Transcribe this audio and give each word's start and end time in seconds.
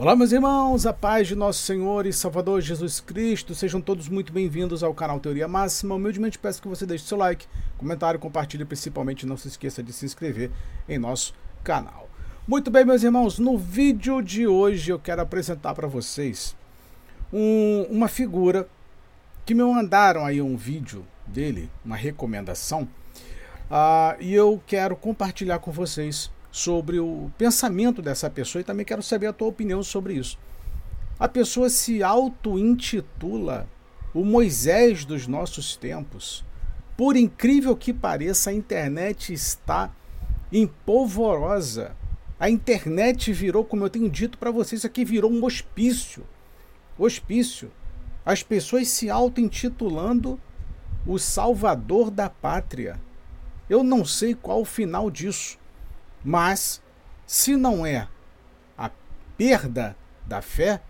Olá, 0.00 0.16
meus 0.16 0.32
irmãos, 0.32 0.86
a 0.86 0.94
paz 0.94 1.28
de 1.28 1.36
nosso 1.36 1.62
Senhor 1.62 2.06
e 2.06 2.12
Salvador 2.14 2.62
Jesus 2.62 3.00
Cristo. 3.00 3.54
Sejam 3.54 3.82
todos 3.82 4.08
muito 4.08 4.32
bem-vindos 4.32 4.82
ao 4.82 4.94
canal 4.94 5.20
Teoria 5.20 5.46
Máxima. 5.46 5.94
Humildemente 5.94 6.38
peço 6.38 6.62
que 6.62 6.68
você 6.68 6.86
deixe 6.86 7.04
seu 7.04 7.18
like, 7.18 7.46
comentário, 7.76 8.18
compartilhe 8.18 8.62
e 8.62 8.66
principalmente 8.66 9.26
não 9.26 9.36
se 9.36 9.48
esqueça 9.48 9.82
de 9.82 9.92
se 9.92 10.06
inscrever 10.06 10.50
em 10.88 10.98
nosso 10.98 11.34
canal. 11.62 12.08
Muito 12.48 12.70
bem, 12.70 12.82
meus 12.82 13.02
irmãos, 13.02 13.38
no 13.38 13.58
vídeo 13.58 14.22
de 14.22 14.46
hoje 14.46 14.90
eu 14.90 14.98
quero 14.98 15.20
apresentar 15.20 15.74
para 15.74 15.86
vocês 15.86 16.56
um, 17.30 17.82
uma 17.90 18.08
figura 18.08 18.66
que 19.44 19.52
me 19.52 19.62
mandaram 19.62 20.24
aí 20.24 20.40
um 20.40 20.56
vídeo 20.56 21.06
dele, 21.26 21.70
uma 21.84 21.96
recomendação, 21.96 22.88
uh, 23.70 24.16
e 24.18 24.32
eu 24.32 24.62
quero 24.66 24.96
compartilhar 24.96 25.58
com 25.58 25.70
vocês 25.70 26.30
sobre 26.50 26.98
o 26.98 27.30
pensamento 27.38 28.02
dessa 28.02 28.28
pessoa 28.28 28.60
e 28.60 28.64
também 28.64 28.84
quero 28.84 29.02
saber 29.02 29.26
a 29.26 29.32
tua 29.32 29.48
opinião 29.48 29.82
sobre 29.82 30.14
isso. 30.14 30.38
A 31.18 31.28
pessoa 31.28 31.68
se 31.68 32.02
auto-intitula 32.02 33.68
o 34.14 34.24
Moisés 34.24 35.04
dos 35.04 35.26
nossos 35.26 35.76
tempos. 35.76 36.44
Por 36.96 37.16
incrível 37.16 37.76
que 37.76 37.92
pareça, 37.92 38.50
a 38.50 38.54
internet 38.54 39.32
está 39.32 39.94
empolvorosa. 40.52 41.96
A 42.38 42.48
internet 42.48 43.32
virou, 43.32 43.64
como 43.64 43.84
eu 43.84 43.90
tenho 43.90 44.08
dito 44.08 44.38
para 44.38 44.50
vocês 44.50 44.84
aqui, 44.84 45.04
virou 45.04 45.30
um 45.30 45.44
hospício. 45.44 46.24
Hospício. 46.98 47.70
As 48.24 48.42
pessoas 48.42 48.88
se 48.88 49.10
auto-intitulando 49.10 50.40
o 51.06 51.18
salvador 51.18 52.10
da 52.10 52.28
pátria. 52.28 53.00
Eu 53.68 53.84
não 53.84 54.04
sei 54.04 54.34
qual 54.34 54.62
o 54.62 54.64
final 54.64 55.10
disso. 55.10 55.59
Mas, 56.24 56.82
se 57.26 57.56
não 57.56 57.84
é 57.84 58.08
a 58.76 58.90
perda 59.36 59.96
da 60.26 60.42
fé, 60.42 60.80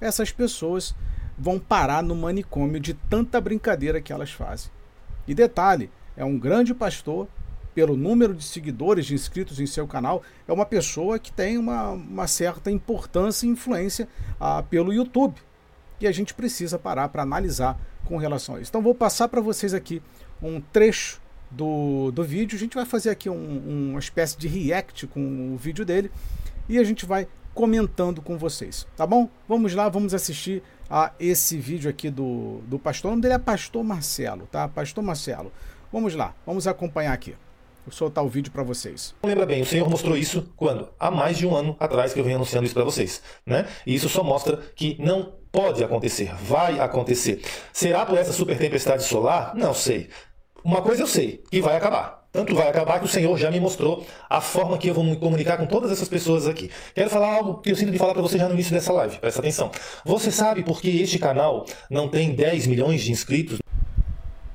essas 0.00 0.30
pessoas 0.30 0.94
vão 1.38 1.58
parar 1.58 2.02
no 2.02 2.14
manicômio 2.14 2.80
de 2.80 2.94
tanta 2.94 3.40
brincadeira 3.40 4.00
que 4.00 4.12
elas 4.12 4.32
fazem. 4.32 4.70
E 5.26 5.34
detalhe, 5.34 5.90
é 6.16 6.24
um 6.24 6.38
grande 6.38 6.74
pastor, 6.74 7.28
pelo 7.74 7.96
número 7.96 8.34
de 8.34 8.42
seguidores, 8.42 9.06
de 9.06 9.14
inscritos 9.14 9.60
em 9.60 9.66
seu 9.66 9.86
canal, 9.86 10.22
é 10.48 10.52
uma 10.52 10.66
pessoa 10.66 11.18
que 11.18 11.30
tem 11.30 11.56
uma, 11.56 11.90
uma 11.90 12.26
certa 12.26 12.72
importância 12.72 13.46
e 13.46 13.50
influência 13.50 14.08
ah, 14.40 14.64
pelo 14.64 14.92
YouTube. 14.92 15.40
E 16.00 16.06
a 16.06 16.10
gente 16.10 16.34
precisa 16.34 16.78
parar 16.78 17.08
para 17.08 17.22
analisar 17.22 17.78
com 18.04 18.16
relação 18.16 18.56
a 18.56 18.60
isso. 18.60 18.70
Então 18.70 18.82
vou 18.82 18.94
passar 18.94 19.28
para 19.28 19.40
vocês 19.40 19.74
aqui 19.74 20.02
um 20.42 20.60
trecho 20.60 21.20
do, 21.50 22.10
do 22.10 22.24
vídeo. 22.24 22.56
A 22.56 22.58
gente 22.58 22.74
vai 22.74 22.84
fazer 22.84 23.10
aqui 23.10 23.28
um, 23.28 23.90
uma 23.90 23.98
espécie 23.98 24.36
de 24.38 24.48
react 24.48 25.06
com 25.06 25.54
o 25.54 25.56
vídeo 25.56 25.84
dele 25.84 26.10
e 26.68 26.78
a 26.78 26.84
gente 26.84 27.06
vai 27.06 27.26
comentando 27.54 28.22
com 28.22 28.38
vocês, 28.38 28.86
tá 28.96 29.04
bom? 29.04 29.28
Vamos 29.48 29.74
lá, 29.74 29.88
vamos 29.88 30.14
assistir 30.14 30.62
a 30.88 31.12
esse 31.18 31.58
vídeo 31.58 31.90
aqui 31.90 32.08
do, 32.08 32.60
do 32.68 32.78
pastor. 32.78 33.08
O 33.08 33.12
nome 33.12 33.22
dele 33.22 33.34
é 33.34 33.38
Pastor 33.38 33.82
Marcelo, 33.82 34.46
tá? 34.46 34.68
Pastor 34.68 35.02
Marcelo. 35.02 35.52
Vamos 35.92 36.14
lá, 36.14 36.34
vamos 36.46 36.66
acompanhar 36.66 37.12
aqui. 37.12 37.34
Vou 37.84 37.92
soltar 37.92 38.22
o 38.22 38.28
vídeo 38.28 38.52
para 38.52 38.62
vocês. 38.62 39.14
Lembra 39.24 39.46
bem, 39.46 39.62
o 39.62 39.66
Senhor 39.66 39.88
mostrou 39.88 40.16
isso 40.16 40.52
quando? 40.56 40.88
Há 41.00 41.10
mais 41.10 41.38
de 41.38 41.46
um 41.46 41.56
ano 41.56 41.74
atrás 41.80 42.12
que 42.12 42.20
eu 42.20 42.24
venho 42.24 42.36
anunciando 42.36 42.66
isso 42.66 42.74
para 42.74 42.84
vocês, 42.84 43.22
né? 43.44 43.66
E 43.86 43.94
isso 43.94 44.08
só 44.08 44.22
mostra 44.22 44.58
que 44.76 44.96
não 45.02 45.32
pode 45.50 45.82
acontecer, 45.82 46.32
vai 46.34 46.78
acontecer. 46.78 47.42
Será 47.72 48.04
por 48.04 48.18
essa 48.18 48.32
super 48.32 48.58
tempestade 48.58 49.02
solar? 49.02 49.54
Não 49.56 49.72
sei. 49.72 50.10
Uma 50.68 50.82
coisa 50.82 51.02
eu 51.02 51.06
sei, 51.06 51.42
que 51.50 51.62
vai 51.62 51.78
acabar. 51.78 52.28
Tanto 52.30 52.54
vai 52.54 52.68
acabar 52.68 52.98
que 52.98 53.06
o 53.06 53.08
Senhor 53.08 53.34
já 53.38 53.50
me 53.50 53.58
mostrou 53.58 54.06
a 54.28 54.38
forma 54.38 54.76
que 54.76 54.86
eu 54.86 54.92
vou 54.92 55.02
me 55.02 55.16
comunicar 55.16 55.56
com 55.56 55.64
todas 55.64 55.90
essas 55.90 56.10
pessoas 56.10 56.46
aqui. 56.46 56.70
Quero 56.94 57.08
falar 57.08 57.36
algo 57.36 57.54
que 57.62 57.70
eu 57.70 57.74
sinto 57.74 57.90
de 57.90 57.96
falar 57.96 58.12
para 58.12 58.20
você 58.20 58.36
já 58.36 58.46
no 58.46 58.52
início 58.52 58.74
dessa 58.74 58.92
live. 58.92 59.16
Presta 59.16 59.40
atenção. 59.40 59.70
Você 60.04 60.30
sabe 60.30 60.62
por 60.62 60.82
que 60.82 61.00
este 61.00 61.18
canal 61.18 61.64
não 61.88 62.06
tem 62.06 62.34
10 62.34 62.66
milhões 62.66 63.00
de 63.00 63.10
inscritos? 63.10 63.60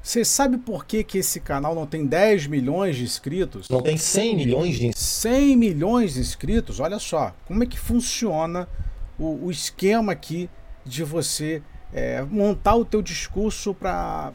Você 0.04 0.24
sabe 0.24 0.60
por 0.60 0.86
que, 0.86 1.04
que 1.04 1.18
esse 1.18 1.40
canal 1.40 1.74
não 1.74 1.88
tem 1.88 2.06
10 2.06 2.46
milhões 2.46 2.96
de 2.96 3.04
inscritos? 3.06 3.68
Não 3.68 3.82
tem 3.82 3.98
100 3.98 4.36
milhões 4.36 4.78
de 4.78 4.92
100 4.96 5.58
milhões 5.58 6.14
de 6.14 6.20
inscritos? 6.20 6.80
Olha 6.80 7.00
só, 7.00 7.34
como 7.48 7.64
é 7.64 7.66
que 7.66 7.80
funciona 7.80 8.70
o, 9.18 9.48
o 9.48 9.50
esquema 9.50 10.12
aqui 10.12 10.48
de 10.86 11.04
você 11.04 11.64
é, 11.92 12.22
montar 12.22 12.76
o 12.76 12.86
teu 12.86 13.02
discurso 13.02 13.74
para 13.74 14.32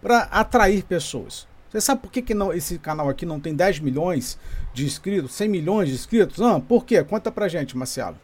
para 0.00 0.22
atrair 0.22 0.82
pessoas. 0.84 1.46
Você 1.70 1.80
sabe 1.80 2.02
por 2.02 2.10
que, 2.10 2.20
que 2.20 2.34
não, 2.34 2.52
esse 2.52 2.78
canal 2.78 3.08
aqui 3.08 3.24
não 3.24 3.38
tem 3.38 3.54
10 3.54 3.78
milhões 3.78 4.38
de 4.74 4.84
inscritos, 4.84 5.32
100 5.34 5.48
milhões 5.48 5.88
de 5.88 5.94
inscritos? 5.94 6.40
Ah, 6.42 6.60
por 6.60 6.84
quê? 6.84 7.02
Conta 7.04 7.30
pra 7.30 7.46
gente, 7.46 7.76
Marcelo. 7.76 8.16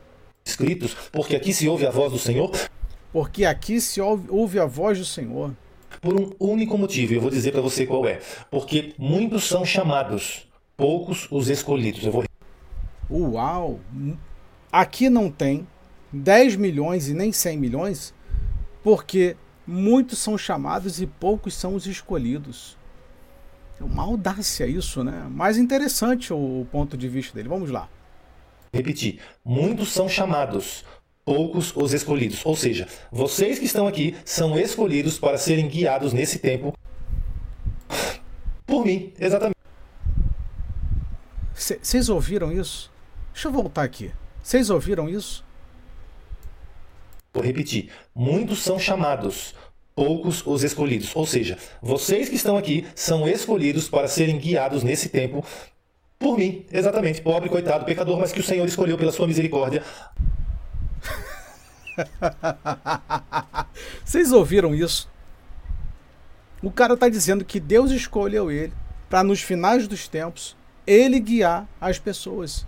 Inscritos, 0.45 0.97
porque 1.13 1.37
aqui 1.37 1.53
se 1.53 1.69
ouve 1.69 1.87
a 1.87 1.91
voz 1.91 2.13
do 2.13 2.19
Senhor? 2.19 2.51
Porque 3.13 3.45
aqui 3.45 3.81
se 3.81 4.01
ouve, 4.01 4.27
ouve 4.29 4.59
a 4.59 4.67
voz 4.67 4.99
do 4.99 5.05
Senhor. 5.05 5.53
Por 6.01 6.21
um 6.21 6.33
único 6.41 6.77
motivo, 6.77 7.15
eu 7.15 7.21
vou 7.21 7.31
dizer 7.31 7.53
para 7.53 7.61
você 7.61 7.87
qual 7.87 8.07
é. 8.07 8.21
Porque 8.51 8.95
muitos 8.99 9.45
são 9.45 9.65
chamados, 9.65 10.47
poucos 10.77 11.29
os 11.31 11.49
escolhidos. 11.49 12.05
Eu 12.05 12.13
vou... 12.13 12.25
Uau! 13.09 13.79
Aqui 14.73 15.09
não 15.09 15.31
tem 15.31 15.67
10 16.13 16.57
milhões 16.57 17.09
e 17.09 17.15
nem 17.15 17.33
100 17.33 17.59
milhões, 17.59 18.15
porque 18.83 19.37
Muitos 19.67 20.19
são 20.19 20.39
chamados 20.39 21.01
e 21.01 21.07
poucos 21.07 21.55
são 21.55 21.75
os 21.75 21.87
escolhidos. 21.87 22.77
É 23.81 23.85
uma 23.85 24.05
audácia 24.05 24.67
isso, 24.67 25.03
né? 25.03 25.27
Mais 25.31 25.59
interessante 25.59 26.33
o 26.33 26.67
ponto 26.71 26.97
de 26.97 27.09
vista 27.09 27.35
dele. 27.35 27.49
Vamos 27.49 27.71
lá. 27.71 27.89
Repetir. 28.73 29.21
Muitos 29.45 29.93
são 29.93 30.09
chamados, 30.09 30.85
poucos 31.25 31.75
os 31.75 31.93
escolhidos. 31.93 32.45
Ou 32.45 32.55
seja, 32.55 32.87
vocês 33.11 33.59
que 33.59 33.65
estão 33.65 33.87
aqui 33.87 34.17
são 34.25 34.59
escolhidos 34.59 35.19
para 35.19 35.39
serem 35.39 35.69
guiados 35.69 36.13
nesse 36.13 36.39
tempo 36.39 36.73
por 38.67 38.85
mim, 38.85 39.13
exatamente. 39.19 39.57
Vocês 41.55 42.09
ouviram 42.09 42.53
isso? 42.53 42.93
Deixa 43.33 43.49
eu 43.49 43.53
voltar 43.53 43.85
aqui. 43.85 44.13
Vocês 44.43 44.69
ouviram 44.71 45.09
isso? 45.09 45.46
Vou 47.37 47.45
repetir: 47.45 47.91
muitos 48.15 48.63
são 48.63 48.79
chamados, 48.79 49.55
poucos 49.95 50.43
os 50.47 50.65
escolhidos. 50.65 51.15
Ou 51.15 51.27
seja, 51.27 51.59
vocês 51.83 52.31
que 52.31 52.35
estão 52.35 52.57
aqui 52.57 52.87
são 52.95 53.29
escolhidos 53.29 53.91
para 53.91 54.09
serem 54.09 54.39
guiados 54.39 54.83
nesse 54.83 55.11
tempo 55.11 55.45
por 56.19 56.39
mim, 56.39 56.65
exatamente, 56.73 57.21
pobre, 57.21 57.51
coitado, 57.51 57.85
pecador, 57.85 58.19
mas 58.19 58.33
que 58.33 58.41
o 58.41 58.43
Senhor 58.43 58.67
escolheu 58.67 58.97
pela 58.97 59.13
sua 59.13 59.27
misericórdia. 59.27 59.83
Vocês 64.03 64.33
ouviram 64.33 64.75
isso? 64.75 65.11
O 66.63 66.71
cara 66.71 66.95
está 66.95 67.07
dizendo 67.07 67.45
que 67.45 67.61
Deus 67.61 67.91
escolheu 67.91 68.51
ele 68.51 68.73
para 69.11 69.23
nos 69.23 69.43
finais 69.43 69.87
dos 69.87 70.09
tempos 70.09 70.57
ele 70.87 71.21
guiar 71.21 71.69
as 71.79 71.99
pessoas. 71.99 72.67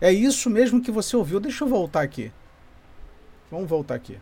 É 0.00 0.12
isso 0.12 0.50
mesmo 0.50 0.82
que 0.82 0.90
você 0.90 1.16
ouviu. 1.16 1.38
Deixa 1.38 1.62
eu 1.62 1.68
voltar 1.68 2.02
aqui. 2.02 2.32
Vamos 3.50 3.68
voltar 3.68 3.94
aqui. 3.94 4.18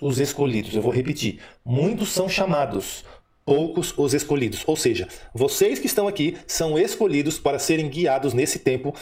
Os 0.00 0.18
escolhidos, 0.18 0.74
eu 0.74 0.82
vou 0.82 0.92
repetir. 0.92 1.40
Muitos 1.64 2.10
são 2.10 2.28
chamados, 2.28 3.04
poucos 3.44 3.92
os 3.96 4.14
escolhidos. 4.14 4.62
Ou 4.66 4.76
seja, 4.76 5.08
vocês 5.34 5.78
que 5.78 5.86
estão 5.86 6.08
aqui 6.08 6.36
são 6.46 6.78
escolhidos 6.78 7.38
para 7.38 7.58
serem 7.58 7.88
guiados 7.88 8.32
nesse 8.32 8.58
tempo 8.58 8.94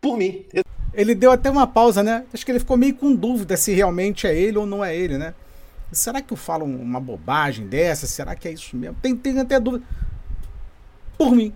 por 0.00 0.16
mim. 0.16 0.44
Ele 0.92 1.14
deu 1.14 1.32
até 1.32 1.50
uma 1.50 1.66
pausa, 1.66 2.02
né? 2.02 2.24
Acho 2.32 2.44
que 2.44 2.52
ele 2.52 2.58
ficou 2.58 2.76
meio 2.76 2.94
com 2.94 3.14
dúvida 3.14 3.56
se 3.56 3.72
realmente 3.72 4.26
é 4.26 4.36
ele 4.36 4.58
ou 4.58 4.66
não 4.66 4.84
é 4.84 4.94
ele, 4.94 5.16
né? 5.16 5.34
Será 5.90 6.20
que 6.22 6.32
eu 6.32 6.36
falo 6.36 6.64
uma 6.64 7.00
bobagem 7.00 7.66
dessa? 7.66 8.06
Será 8.06 8.34
que 8.34 8.48
é 8.48 8.52
isso 8.52 8.76
mesmo? 8.76 8.96
Tem, 9.00 9.14
tem 9.14 9.38
até 9.38 9.60
dúvida. 9.60 9.84
Por 11.18 11.32
mim. 11.32 11.52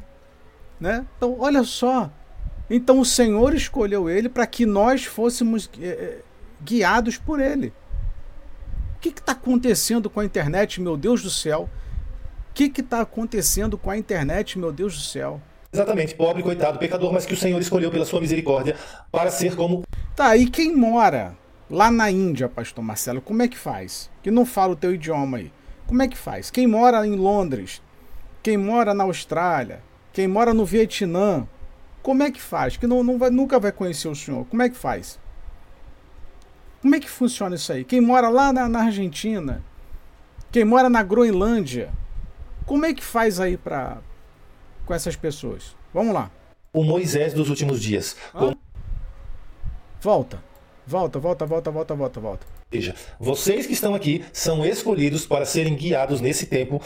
Né? 0.78 1.06
Então, 1.16 1.37
olha 1.38 1.65
só. 1.65 2.10
Então 2.69 3.00
o 3.00 3.04
Senhor 3.04 3.54
escolheu 3.54 4.10
ele 4.10 4.28
para 4.28 4.47
que 4.47 4.66
nós 4.66 5.04
fôssemos 5.04 5.71
é, 5.81 6.19
guiados 6.63 7.17
por 7.17 7.41
ele. 7.41 7.73
O 8.97 8.99
que 9.01 9.09
está 9.09 9.33
acontecendo 9.33 10.09
com 10.09 10.21
a 10.21 10.25
internet, 10.25 10.81
meu 10.81 10.97
Deus 10.97 11.23
do 11.23 11.31
céu? 11.31 11.69
O 12.51 12.55
que 12.55 12.73
está 12.81 13.01
acontecendo 13.01 13.77
com 13.77 13.91
a 13.91 13.97
internet, 13.97 14.59
meu 14.59 14.73
Deus 14.73 14.97
do 14.97 15.03
céu? 15.03 15.41
Exatamente, 15.73 16.15
pobre, 16.15 16.43
coitado, 16.43 16.79
pecador, 16.79 17.13
mas 17.13 17.27
que 17.27 17.35
o 17.35 17.37
Senhor 17.37 17.61
escolheu 17.61 17.91
pela 17.91 18.07
sua 18.07 18.21
misericórdia 18.21 18.77
para 19.13 19.31
ser 19.31 19.55
como. 19.55 19.83
Tá, 20.15 20.37
e 20.37 20.47
quem 20.47 20.75
mora 20.75 21.37
lá 21.69 21.91
na 21.91 22.11
Índia, 22.11 22.49
pastor 22.49 22.83
Marcelo, 22.83 23.21
como 23.21 23.43
é 23.43 23.49
que 23.49 23.59
faz? 23.59 24.11
Que 24.23 24.31
não 24.31 24.47
fala 24.47 24.73
o 24.73 24.77
teu 24.77 24.95
idioma 24.95 25.39
aí. 25.39 25.53
Como 25.87 26.03
é 26.03 26.09
que 26.09 26.17
faz? 26.17 26.51
Quem 26.51 26.67
mora 26.67 27.07
em 27.07 27.15
Londres, 27.17 27.83
quem 28.43 28.57
mora 28.57 28.95
na 28.95 29.05
Austrália, 29.05 29.83
quem 30.13 30.27
mora 30.27 30.55
no 30.55 30.65
Vietnã, 30.65 31.47
como 32.03 32.23
é 32.23 32.31
que 32.31 32.41
faz? 32.41 32.77
Que 32.77 32.87
não, 32.87 33.03
não 33.03 33.19
vai, 33.19 33.31
nunca 33.31 33.59
vai 33.59 33.73
conhecer 33.73 34.09
o 34.09 34.15
senhor. 34.15 34.47
Como 34.47 34.63
é 34.63 34.69
que 34.69 34.77
faz? 34.77 35.19
Como 36.86 36.94
é 36.94 37.00
que 37.00 37.10
funciona 37.10 37.56
isso 37.56 37.72
aí? 37.72 37.83
Quem 37.83 38.00
mora 38.00 38.28
lá 38.28 38.53
na, 38.53 38.68
na 38.68 38.84
Argentina, 38.84 39.60
quem 40.53 40.65
mora 40.65 40.88
na 40.88 41.03
Groenlândia, 41.03 41.91
como 42.65 42.86
é 42.86 42.94
que 42.94 43.03
faz 43.03 43.41
aí 43.41 43.56
para 43.56 43.98
com 44.84 44.94
essas 44.94 45.16
pessoas? 45.16 45.74
Vamos 45.92 46.15
lá. 46.15 46.30
O 46.72 46.84
Moisés 46.84 47.34
dos 47.34 47.50
últimos 47.50 47.83
dias. 47.83 48.15
Ah? 48.33 48.54
Volta. 50.00 50.41
Volta, 50.86 51.18
volta, 51.18 51.44
volta, 51.44 51.71
volta, 51.72 51.94
volta, 51.97 52.21
volta. 52.21 52.47
Veja, 52.71 52.94
vocês 53.18 53.66
que 53.66 53.72
estão 53.72 53.92
aqui 53.92 54.24
são 54.33 54.65
escolhidos 54.65 55.27
para 55.27 55.44
serem 55.44 55.74
guiados 55.74 56.21
nesse 56.21 56.47
tempo 56.47 56.80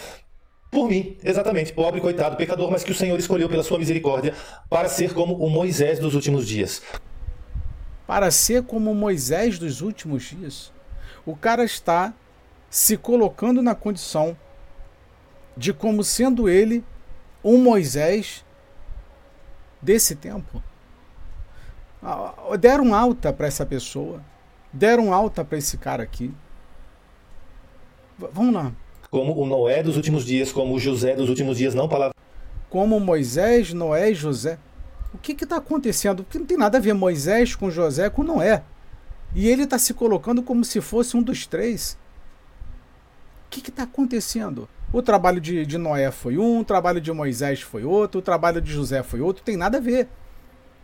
por 0.71 0.89
mim, 0.89 1.19
exatamente, 1.23 1.75
pobre, 1.75 2.01
coitado, 2.01 2.37
pecador, 2.37 2.71
mas 2.71 2.83
que 2.83 2.93
o 2.93 2.95
Senhor 2.95 3.19
escolheu 3.19 3.51
pela 3.51 3.63
sua 3.63 3.79
misericórdia 3.79 4.33
para 4.71 4.89
ser 4.89 5.13
como 5.13 5.35
o 5.35 5.51
Moisés 5.51 5.99
dos 5.99 6.15
últimos 6.15 6.47
dias. 6.49 6.81
Para 8.11 8.33
ser 8.33 8.65
como 8.65 8.93
Moisés 8.93 9.57
dos 9.57 9.83
últimos 9.83 10.25
dias. 10.25 10.73
O 11.25 11.37
cara 11.37 11.63
está 11.63 12.13
se 12.69 12.97
colocando 12.97 13.63
na 13.63 13.73
condição 13.73 14.37
de 15.57 15.73
como 15.73 16.03
sendo 16.03 16.49
ele 16.49 16.85
um 17.45 17.57
Moisés 17.57 18.45
desse 19.81 20.17
tempo. 20.17 20.61
Ah, 22.03 22.35
deram 22.59 22.97
alta 22.97 23.33
para 23.33 23.47
essa 23.47 23.65
pessoa, 23.65 24.21
deram 24.73 25.15
alta 25.15 25.45
para 25.45 25.59
esse 25.59 25.79
cara 25.79 26.03
aqui. 26.03 26.35
V 28.19 28.29
vamos 28.33 28.53
lá. 28.53 28.73
Como 29.09 29.41
o 29.41 29.47
Noé 29.47 29.85
dos 29.85 29.97
últimos 29.97 30.25
dias, 30.25 30.51
como 30.51 30.75
o 30.75 30.81
José 30.81 31.15
dos 31.15 31.29
últimos 31.29 31.59
dias, 31.59 31.77
não 31.77 31.89
palavra. 31.89 32.17
Como 32.69 32.99
Moisés, 32.99 33.73
Noé 33.73 34.11
e 34.11 34.15
José. 34.17 34.59
O 35.13 35.19
que 35.19 35.33
está 35.33 35.57
acontecendo? 35.57 36.23
Porque 36.23 36.39
não 36.39 36.47
tem 36.47 36.57
nada 36.57 36.79
a 36.79 36.81
ver 36.81 36.93
Moisés 36.93 37.55
com 37.55 37.71
José 37.71 38.09
com 38.09 38.23
Noé. 38.23 38.63
E 39.35 39.49
ele 39.49 39.65
está 39.65 39.79
se 39.79 39.95
colocando 39.95 40.43
como 40.43 40.65
se 40.65 40.81
fosse 40.81 41.17
um 41.17 41.23
dos 41.23 41.47
três. 41.47 41.99
O 43.47 43.51
que 43.51 43.69
está 43.69 43.83
acontecendo? 43.83 44.69
O 44.93 45.03
trabalho 45.03 45.41
de, 45.41 45.65
de 45.65 45.79
Noé 45.79 46.11
foi 46.11 46.37
um, 46.37 46.61
o 46.61 46.65
trabalho 46.65 47.01
de 47.01 47.13
Moisés 47.13 47.61
foi 47.61 47.85
outro, 47.85 48.19
o 48.19 48.23
trabalho 48.23 48.61
de 48.61 48.73
José 48.73 49.03
foi 49.03 49.21
outro, 49.21 49.45
tem 49.45 49.57
nada 49.57 49.79
a 49.79 49.81
ver. 49.81 50.09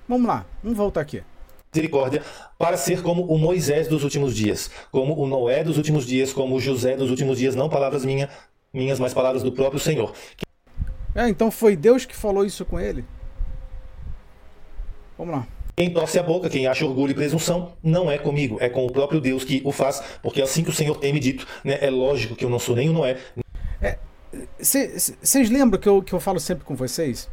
Vamos 0.09 0.29
lá, 0.29 0.47
vamos 0.63 0.79
voltar 0.79 1.01
aqui. 1.01 1.23
Misericórdia 1.73 2.23
para 2.57 2.77
ser 2.77 3.03
como 3.03 3.25
o 3.25 3.37
Moisés 3.37 3.89
dos 3.89 4.05
últimos 4.05 4.35
dias, 4.35 4.71
como 4.93 5.19
o 5.21 5.27
Noé 5.27 5.65
dos 5.65 5.77
últimos 5.77 6.07
dias, 6.07 6.33
como 6.33 6.55
o 6.55 6.61
José 6.61 6.97
dos 6.97 7.11
últimos 7.11 7.39
dias, 7.39 7.55
não 7.57 7.69
palavras 7.69 8.05
minha, 8.05 8.31
minhas, 8.73 9.01
mas 9.01 9.13
palavras 9.13 9.43
do 9.43 9.51
próprio 9.51 9.81
Senhor. 9.81 10.13
É, 11.15 11.29
então 11.29 11.51
foi 11.51 11.77
Deus 11.77 12.05
que 12.05 12.15
falou 12.15 12.45
isso 12.45 12.65
com 12.65 12.79
ele. 12.79 13.05
Vamos 15.19 15.35
lá. 15.35 15.47
Quem 15.77 15.91
torce 15.91 16.19
a 16.19 16.23
boca, 16.23 16.49
quem 16.49 16.67
acha 16.67 16.87
orgulho 16.87 17.11
e 17.11 17.15
presunção, 17.15 17.73
não 17.83 18.11
é 18.11 18.17
comigo, 18.17 18.57
é 18.61 18.69
com 18.69 18.87
o 18.87 18.91
próprio 18.91 19.21
Deus 19.21 19.45
que 19.45 19.61
o 19.63 19.71
faz, 19.71 20.03
porque 20.23 20.41
assim 20.41 20.65
que 20.65 20.71
o 20.71 20.73
Senhor 20.73 20.97
tem 20.97 21.13
me 21.13 21.21
dito, 21.21 21.47
né, 21.63 21.79
é 21.83 21.91
lógico 21.91 22.35
que 22.35 22.47
eu 22.47 22.49
não 22.49 22.59
sou 22.59 22.75
nem 22.75 22.89
o 22.89 22.95
Noé. 22.95 23.19
Vocês 24.59 25.13
é, 25.35 25.43
lembram 25.53 25.79
que 25.79 25.89
eu, 25.89 26.03
que 26.03 26.13
eu 26.13 26.21
falo 26.21 26.41
sempre 26.41 26.65
com 26.65 26.75
vocês? 26.75 27.29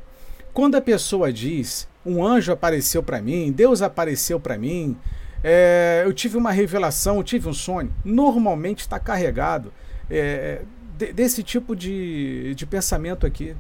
Quando 0.54 0.76
a 0.76 0.82
pessoa 0.82 1.32
diz, 1.32 1.88
um 2.06 2.24
anjo 2.24 2.52
apareceu 2.52 3.02
para 3.02 3.22
mim, 3.22 3.52
Deus 3.52 3.82
apareceu 3.82 4.40
para 4.40 4.58
mim, 4.58 4.98
é, 5.44 6.04
eu 6.06 6.14
tive 6.14 6.38
uma 6.38 6.52
revelação, 6.52 7.18
eu 7.18 7.24
tive 7.24 7.50
um 7.50 7.54
sonho, 7.54 7.94
normalmente 8.04 8.80
está 8.82 9.00
carregado 9.00 9.74
é, 10.10 10.62
de, 10.98 11.14
desse 11.14 11.44
tipo 11.44 11.76
de, 11.76 12.54
de 12.56 12.66
pensamento 12.66 13.26
aqui. 13.26 13.56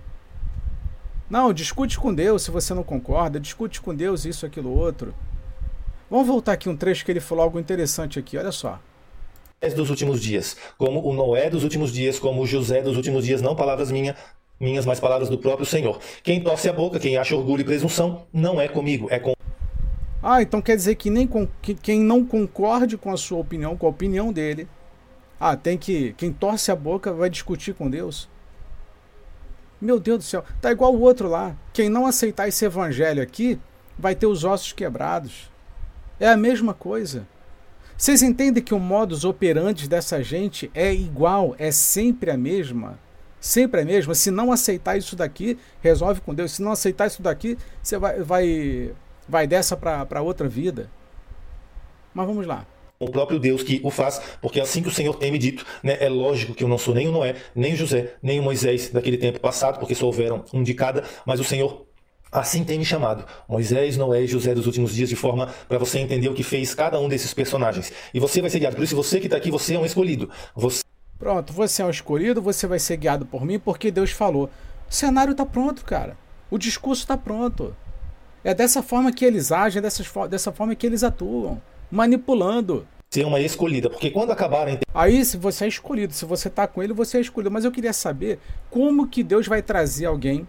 Não, 1.33 1.51
discute 1.51 1.99
com 1.99 2.13
Deus 2.13 2.43
se 2.43 2.51
você 2.51 2.75
não 2.75 2.83
concorda, 2.83 3.39
discute 3.39 3.81
com 3.81 3.95
Deus 3.95 4.23
isso, 4.23 4.45
aquilo, 4.45 4.69
outro. 4.69 5.15
Vamos 6.07 6.27
voltar 6.27 6.51
aqui 6.51 6.69
um 6.69 6.77
trecho 6.77 7.03
que 7.03 7.11
ele 7.11 7.19
falou 7.19 7.43
algo 7.43 7.59
interessante 7.59 8.19
aqui, 8.19 8.37
olha 8.37 8.51
só. 8.51 8.79
Dos 9.75 9.89
últimos 9.89 10.21
dias, 10.21 10.55
como 10.77 11.03
o 11.03 11.11
Noé 11.11 11.49
dos 11.49 11.63
últimos 11.63 11.91
dias, 11.91 12.19
como 12.19 12.43
o 12.43 12.45
José 12.45 12.83
dos 12.83 12.97
últimos 12.97 13.25
dias, 13.25 13.41
não 13.41 13.55
palavras 13.55 13.89
minhas, 13.89 14.15
minhas, 14.59 14.85
mas 14.85 14.99
palavras 14.99 15.27
do 15.27 15.39
próprio 15.39 15.65
Senhor. 15.65 15.99
Quem 16.21 16.39
torce 16.39 16.69
a 16.69 16.73
boca, 16.73 16.99
quem 16.99 17.17
acha 17.17 17.35
orgulho 17.35 17.61
e 17.61 17.65
presunção, 17.65 18.27
não 18.31 18.61
é 18.61 18.67
comigo, 18.67 19.07
é 19.09 19.17
com. 19.17 19.33
Ah, 20.21 20.39
então 20.39 20.61
quer 20.61 20.75
dizer 20.75 20.93
que 20.93 21.09
nem 21.09 21.25
com, 21.25 21.47
que, 21.63 21.73
quem 21.73 21.99
não 21.99 22.23
concorde 22.23 22.95
com 22.95 23.11
a 23.11 23.17
sua 23.17 23.39
opinião, 23.39 23.75
com 23.75 23.87
a 23.87 23.89
opinião 23.89 24.31
dele, 24.31 24.67
ah, 25.39 25.57
tem 25.57 25.79
que. 25.79 26.13
Quem 26.13 26.31
torce 26.31 26.71
a 26.71 26.75
boca 26.75 27.11
vai 27.11 27.27
discutir 27.27 27.73
com 27.73 27.89
Deus. 27.89 28.31
Meu 29.83 29.99
Deus 29.99 30.19
do 30.19 30.23
céu, 30.23 30.45
tá 30.61 30.71
igual 30.71 30.95
o 30.95 31.01
outro 31.01 31.27
lá. 31.27 31.53
Quem 31.73 31.89
não 31.89 32.05
aceitar 32.05 32.47
esse 32.47 32.63
evangelho 32.63 33.21
aqui 33.21 33.59
vai 33.99 34.15
ter 34.15 34.25
os 34.25 34.45
ossos 34.45 34.71
quebrados. 34.71 35.51
É 36.17 36.29
a 36.29 36.37
mesma 36.37 36.73
coisa. 36.73 37.27
Vocês 37.97 38.23
entendem 38.23 38.63
que 38.63 38.73
o 38.73 38.79
modus 38.79 39.25
operandi 39.25 39.89
dessa 39.89 40.23
gente 40.23 40.71
é 40.73 40.93
igual, 40.93 41.53
é 41.59 41.69
sempre 41.69 42.31
a 42.31 42.37
mesma? 42.37 42.97
Sempre 43.41 43.81
a 43.81 43.85
mesma. 43.85 44.15
Se 44.15 44.31
não 44.31 44.53
aceitar 44.53 44.97
isso 44.97 45.17
daqui, 45.17 45.59
resolve 45.81 46.21
com 46.21 46.33
Deus. 46.33 46.53
Se 46.53 46.61
não 46.61 46.71
aceitar 46.71 47.07
isso 47.07 47.21
daqui, 47.21 47.57
você 47.81 47.97
vai, 47.97 48.21
vai, 48.21 48.93
vai 49.27 49.45
dessa 49.45 49.75
para 49.75 50.21
outra 50.21 50.47
vida. 50.47 50.89
Mas 52.13 52.25
vamos 52.25 52.47
lá 52.47 52.65
o 53.03 53.11
próprio 53.11 53.39
Deus 53.39 53.63
que 53.63 53.79
o 53.83 53.89
faz, 53.89 54.21
porque 54.41 54.59
assim 54.59 54.81
que 54.81 54.87
o 54.87 54.91
Senhor 54.91 55.15
tem 55.15 55.31
me 55.31 55.37
dito, 55.37 55.65
né, 55.81 55.97
é 55.99 56.09
lógico 56.09 56.53
que 56.53 56.63
eu 56.63 56.67
não 56.67 56.77
sou 56.77 56.93
nem 56.93 57.07
o 57.07 57.11
Noé, 57.11 57.35
nem 57.55 57.73
o 57.73 57.75
José, 57.75 58.13
nem 58.21 58.39
o 58.39 58.43
Moisés 58.43 58.89
daquele 58.89 59.17
tempo 59.17 59.39
passado, 59.39 59.79
porque 59.79 59.95
só 59.95 60.05
houveram 60.05 60.43
um 60.53 60.63
de 60.63 60.73
cada, 60.73 61.03
mas 61.25 61.39
o 61.39 61.43
Senhor 61.43 61.85
assim 62.33 62.63
tem 62.63 62.79
me 62.79 62.85
chamado. 62.85 63.25
Moisés, 63.47 63.95
Noé 63.95 64.23
e 64.23 64.27
José 64.27 64.55
dos 64.55 64.65
últimos 64.65 64.95
dias, 64.95 65.07
de 65.07 65.15
forma 65.15 65.47
para 65.69 65.77
você 65.77 65.99
entender 65.99 66.27
o 66.27 66.33
que 66.33 66.43
fez 66.43 66.73
cada 66.73 66.99
um 66.99 67.07
desses 67.07 67.33
personagens. 67.33 67.93
E 68.13 68.19
você 68.19 68.41
vai 68.41 68.49
ser 68.49 68.59
guiado. 68.59 68.75
Por 68.75 68.83
isso, 68.83 68.95
você 68.95 69.19
que 69.19 69.27
está 69.27 69.37
aqui, 69.37 69.51
você 69.51 69.75
é 69.75 69.79
um 69.79 69.85
escolhido. 69.85 70.29
Você... 70.55 70.83
Pronto, 71.19 71.53
você 71.53 71.83
é 71.83 71.85
um 71.85 71.89
escolhido, 71.91 72.41
você 72.41 72.65
vai 72.65 72.79
ser 72.79 72.97
guiado 72.97 73.25
por 73.25 73.45
mim, 73.45 73.59
porque 73.59 73.91
Deus 73.91 74.11
falou. 74.11 74.49
O 74.89 74.93
cenário 74.93 75.31
está 75.31 75.45
pronto, 75.45 75.85
cara. 75.85 76.17
O 76.49 76.57
discurso 76.57 77.03
está 77.03 77.15
pronto. 77.15 77.75
É 78.43 78.53
dessa 78.53 78.83
forma 78.83 79.11
que 79.11 79.23
eles 79.23 79.51
agem, 79.51 79.81
dessa, 79.81 80.27
dessa 80.27 80.51
forma 80.51 80.75
que 80.75 80.85
eles 80.85 81.03
atuam, 81.03 81.61
manipulando 81.89 82.85
ser 83.13 83.27
uma 83.27 83.39
escolhida, 83.39 83.91
porque 83.91 84.09
quando 84.09 84.31
acabarem. 84.31 84.79
Aí, 84.91 85.23
se 85.23 85.37
você 85.37 85.65
é 85.65 85.67
escolhido, 85.67 86.13
se 86.13 86.25
você 86.25 86.49
tá 86.49 86.67
com 86.67 86.81
ele, 86.81 86.93
você 86.93 87.19
é 87.19 87.21
escolhido. 87.21 87.51
Mas 87.51 87.63
eu 87.63 87.71
queria 87.71 87.93
saber 87.93 88.39
como 88.71 89.07
que 89.07 89.21
Deus 89.21 89.45
vai 89.45 89.61
trazer 89.61 90.07
alguém 90.07 90.47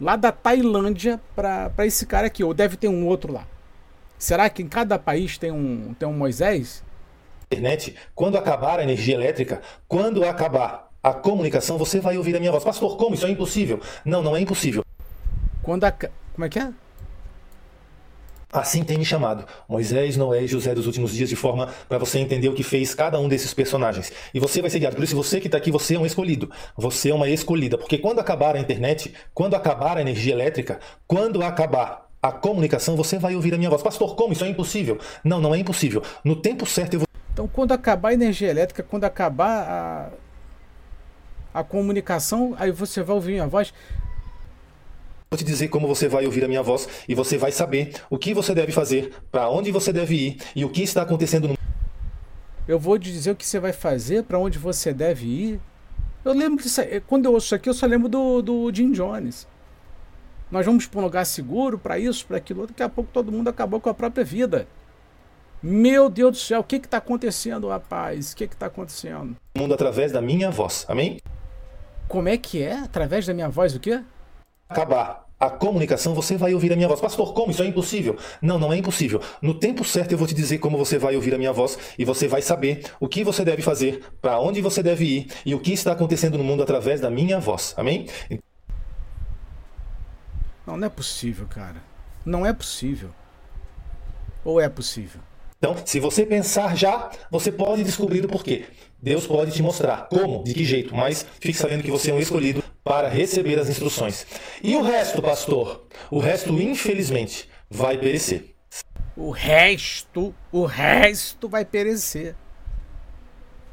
lá 0.00 0.16
da 0.16 0.32
Tailândia 0.32 1.20
para 1.36 1.70
esse 1.80 2.06
cara 2.06 2.28
aqui, 2.28 2.42
ou 2.42 2.54
deve 2.54 2.78
ter 2.78 2.88
um 2.88 3.06
outro 3.06 3.30
lá. 3.30 3.46
Será 4.18 4.48
que 4.48 4.62
em 4.62 4.66
cada 4.66 4.98
país 4.98 5.36
tem 5.36 5.50
um, 5.50 5.94
tem 5.98 6.08
um 6.08 6.14
Moisés? 6.14 6.82
Internet, 7.52 7.94
quando 8.14 8.38
acabar 8.38 8.80
a 8.80 8.82
energia 8.82 9.14
elétrica, 9.14 9.60
quando 9.86 10.24
acabar 10.24 10.90
a 11.02 11.12
comunicação, 11.12 11.76
você 11.76 12.00
vai 12.00 12.16
ouvir 12.16 12.34
a 12.34 12.40
minha 12.40 12.50
voz. 12.50 12.64
Pastor, 12.64 12.96
como? 12.96 13.14
Isso 13.14 13.26
é 13.26 13.30
impossível. 13.30 13.78
Não, 14.06 14.22
não 14.22 14.34
é 14.34 14.40
impossível. 14.40 14.82
Quando 15.62 15.84
a. 15.84 15.92
Como 15.92 16.46
é 16.46 16.48
que 16.48 16.58
é? 16.58 16.72
Assim 18.54 18.84
tem 18.84 18.96
me 18.96 19.04
chamado, 19.04 19.44
Moisés, 19.68 20.16
Noé 20.16 20.44
e 20.44 20.46
José 20.46 20.72
dos 20.76 20.86
últimos 20.86 21.12
dias, 21.12 21.28
de 21.28 21.34
forma 21.34 21.68
para 21.88 21.98
você 21.98 22.20
entender 22.20 22.48
o 22.48 22.54
que 22.54 22.62
fez 22.62 22.94
cada 22.94 23.18
um 23.18 23.26
desses 23.26 23.52
personagens. 23.52 24.12
E 24.32 24.38
você 24.38 24.60
vai 24.60 24.70
ser 24.70 24.78
guiado. 24.78 24.94
Por 24.94 25.02
isso, 25.02 25.16
você 25.16 25.40
que 25.40 25.48
está 25.48 25.58
aqui, 25.58 25.72
você 25.72 25.96
é 25.96 25.98
um 25.98 26.06
escolhido. 26.06 26.48
Você 26.76 27.10
é 27.10 27.14
uma 27.14 27.28
escolhida. 27.28 27.76
Porque 27.76 27.98
quando 27.98 28.20
acabar 28.20 28.54
a 28.54 28.60
internet, 28.60 29.12
quando 29.34 29.54
acabar 29.54 29.96
a 29.96 30.00
energia 30.00 30.32
elétrica, 30.32 30.78
quando 31.04 31.42
acabar 31.42 32.08
a 32.22 32.30
comunicação, 32.30 32.94
você 32.94 33.18
vai 33.18 33.34
ouvir 33.34 33.54
a 33.54 33.58
minha 33.58 33.68
voz. 33.68 33.82
Pastor, 33.82 34.14
como? 34.14 34.32
Isso 34.32 34.44
é 34.44 34.48
impossível. 34.48 35.00
Não, 35.24 35.40
não 35.40 35.52
é 35.52 35.58
impossível. 35.58 36.00
No 36.22 36.36
tempo 36.36 36.64
certo 36.64 36.94
eu 36.94 37.00
vou. 37.00 37.08
Então, 37.32 37.48
quando 37.48 37.72
acabar 37.72 38.10
a 38.10 38.14
energia 38.14 38.48
elétrica, 38.48 38.84
quando 38.84 39.02
acabar 39.02 40.12
a, 41.52 41.60
a 41.60 41.64
comunicação, 41.64 42.54
aí 42.56 42.70
você 42.70 43.02
vai 43.02 43.16
ouvir 43.16 43.32
minha 43.32 43.48
voz. 43.48 43.74
Vou 45.34 45.38
te 45.38 45.44
dizer 45.44 45.66
como 45.66 45.88
você 45.88 46.06
vai 46.06 46.26
ouvir 46.26 46.44
a 46.44 46.48
minha 46.48 46.62
voz 46.62 46.88
e 47.08 47.12
você 47.12 47.36
vai 47.36 47.50
saber 47.50 47.92
o 48.08 48.16
que 48.16 48.32
você 48.32 48.54
deve 48.54 48.70
fazer, 48.70 49.12
para 49.32 49.50
onde 49.50 49.72
você 49.72 49.92
deve 49.92 50.14
ir 50.14 50.36
e 50.54 50.64
o 50.64 50.70
que 50.70 50.80
está 50.80 51.02
acontecendo 51.02 51.48
no 51.48 51.56
Eu 52.68 52.78
vou 52.78 52.96
te 52.96 53.10
dizer 53.10 53.32
o 53.32 53.34
que 53.34 53.44
você 53.44 53.58
vai 53.58 53.72
fazer, 53.72 54.22
para 54.22 54.38
onde 54.38 54.60
você 54.60 54.92
deve 54.92 55.26
ir. 55.26 55.60
Eu 56.24 56.32
lembro 56.32 56.62
disso, 56.62 56.80
quando 57.08 57.24
eu 57.24 57.32
ouço 57.32 57.46
isso 57.46 57.54
aqui, 57.56 57.68
eu 57.68 57.74
só 57.74 57.84
lembro 57.84 58.08
do, 58.08 58.42
do 58.42 58.72
Jim 58.72 58.92
Jones. 58.92 59.44
Nós 60.52 60.64
vamos 60.64 60.86
para 60.86 61.00
um 61.00 61.02
lugar 61.02 61.26
seguro, 61.26 61.80
para 61.80 61.98
isso, 61.98 62.24
para 62.24 62.36
aquilo. 62.36 62.68
Daqui 62.68 62.84
a 62.84 62.88
pouco 62.88 63.10
todo 63.12 63.32
mundo 63.32 63.48
acabou 63.48 63.80
com 63.80 63.90
a 63.90 63.94
própria 63.94 64.24
vida. 64.24 64.68
Meu 65.60 66.08
Deus 66.08 66.30
do 66.30 66.38
céu, 66.38 66.60
o 66.60 66.64
que 66.64 66.76
está 66.76 66.98
acontecendo, 66.98 67.66
rapaz? 67.66 68.34
O 68.34 68.36
que 68.36 68.44
está 68.44 68.66
acontecendo? 68.66 69.34
O 69.56 69.58
mundo 69.58 69.74
através 69.74 70.12
da 70.12 70.22
minha 70.22 70.52
voz, 70.52 70.86
amém? 70.88 71.18
Como 72.06 72.28
é 72.28 72.38
que 72.38 72.62
é? 72.62 72.74
Através 72.74 73.26
da 73.26 73.34
minha 73.34 73.48
voz 73.48 73.74
o 73.74 73.80
quê? 73.80 74.00
Acabar 74.68 75.23
a 75.46 75.50
comunicação, 75.50 76.14
você 76.14 76.36
vai 76.36 76.54
ouvir 76.54 76.72
a 76.72 76.76
minha 76.76 76.88
voz. 76.88 77.00
Pastor, 77.00 77.32
como? 77.32 77.50
Isso 77.50 77.62
é 77.62 77.66
impossível. 77.66 78.16
Não, 78.40 78.58
não 78.58 78.72
é 78.72 78.76
impossível. 78.76 79.20
No 79.40 79.54
tempo 79.54 79.84
certo 79.84 80.12
eu 80.12 80.18
vou 80.18 80.26
te 80.26 80.34
dizer 80.34 80.58
como 80.58 80.78
você 80.78 80.98
vai 80.98 81.14
ouvir 81.16 81.34
a 81.34 81.38
minha 81.38 81.52
voz 81.52 81.78
e 81.98 82.04
você 82.04 82.26
vai 82.28 82.42
saber 82.42 82.84
o 82.98 83.08
que 83.08 83.24
você 83.24 83.44
deve 83.44 83.62
fazer, 83.62 84.02
para 84.20 84.40
onde 84.40 84.60
você 84.60 84.82
deve 84.82 85.04
ir 85.04 85.26
e 85.44 85.54
o 85.54 85.60
que 85.60 85.72
está 85.72 85.92
acontecendo 85.92 86.38
no 86.38 86.44
mundo 86.44 86.62
através 86.62 87.00
da 87.00 87.10
minha 87.10 87.38
voz. 87.40 87.74
Amém? 87.76 88.06
Não, 90.66 90.76
não 90.76 90.86
é 90.86 90.90
possível, 90.90 91.46
cara. 91.46 91.82
Não 92.24 92.46
é 92.46 92.52
possível. 92.52 93.10
Ou 94.44 94.60
é 94.60 94.68
possível? 94.68 95.20
Então, 95.64 95.74
se 95.82 95.98
você 95.98 96.26
pensar 96.26 96.76
já, 96.76 97.10
você 97.30 97.50
pode 97.50 97.82
descobrir 97.82 98.22
o 98.22 98.28
porquê. 98.28 98.66
Deus 99.00 99.26
pode 99.26 99.50
te 99.50 99.62
mostrar 99.62 100.08
como, 100.10 100.44
de 100.44 100.52
que 100.52 100.62
jeito, 100.62 100.94
mas 100.94 101.24
fique 101.40 101.56
sabendo 101.56 101.82
que 101.82 101.90
você 101.90 102.10
é 102.10 102.14
um 102.14 102.18
escolhido 102.18 102.62
para 102.84 103.08
receber 103.08 103.58
as 103.58 103.70
instruções. 103.70 104.26
E 104.62 104.76
o 104.76 104.82
resto, 104.82 105.22
pastor? 105.22 105.86
O 106.10 106.18
resto, 106.18 106.52
infelizmente, 106.60 107.48
vai 107.70 107.96
perecer. 107.96 108.54
O 109.16 109.30
resto, 109.30 110.34
o 110.52 110.66
resto 110.66 111.48
vai 111.48 111.64
perecer. 111.64 112.36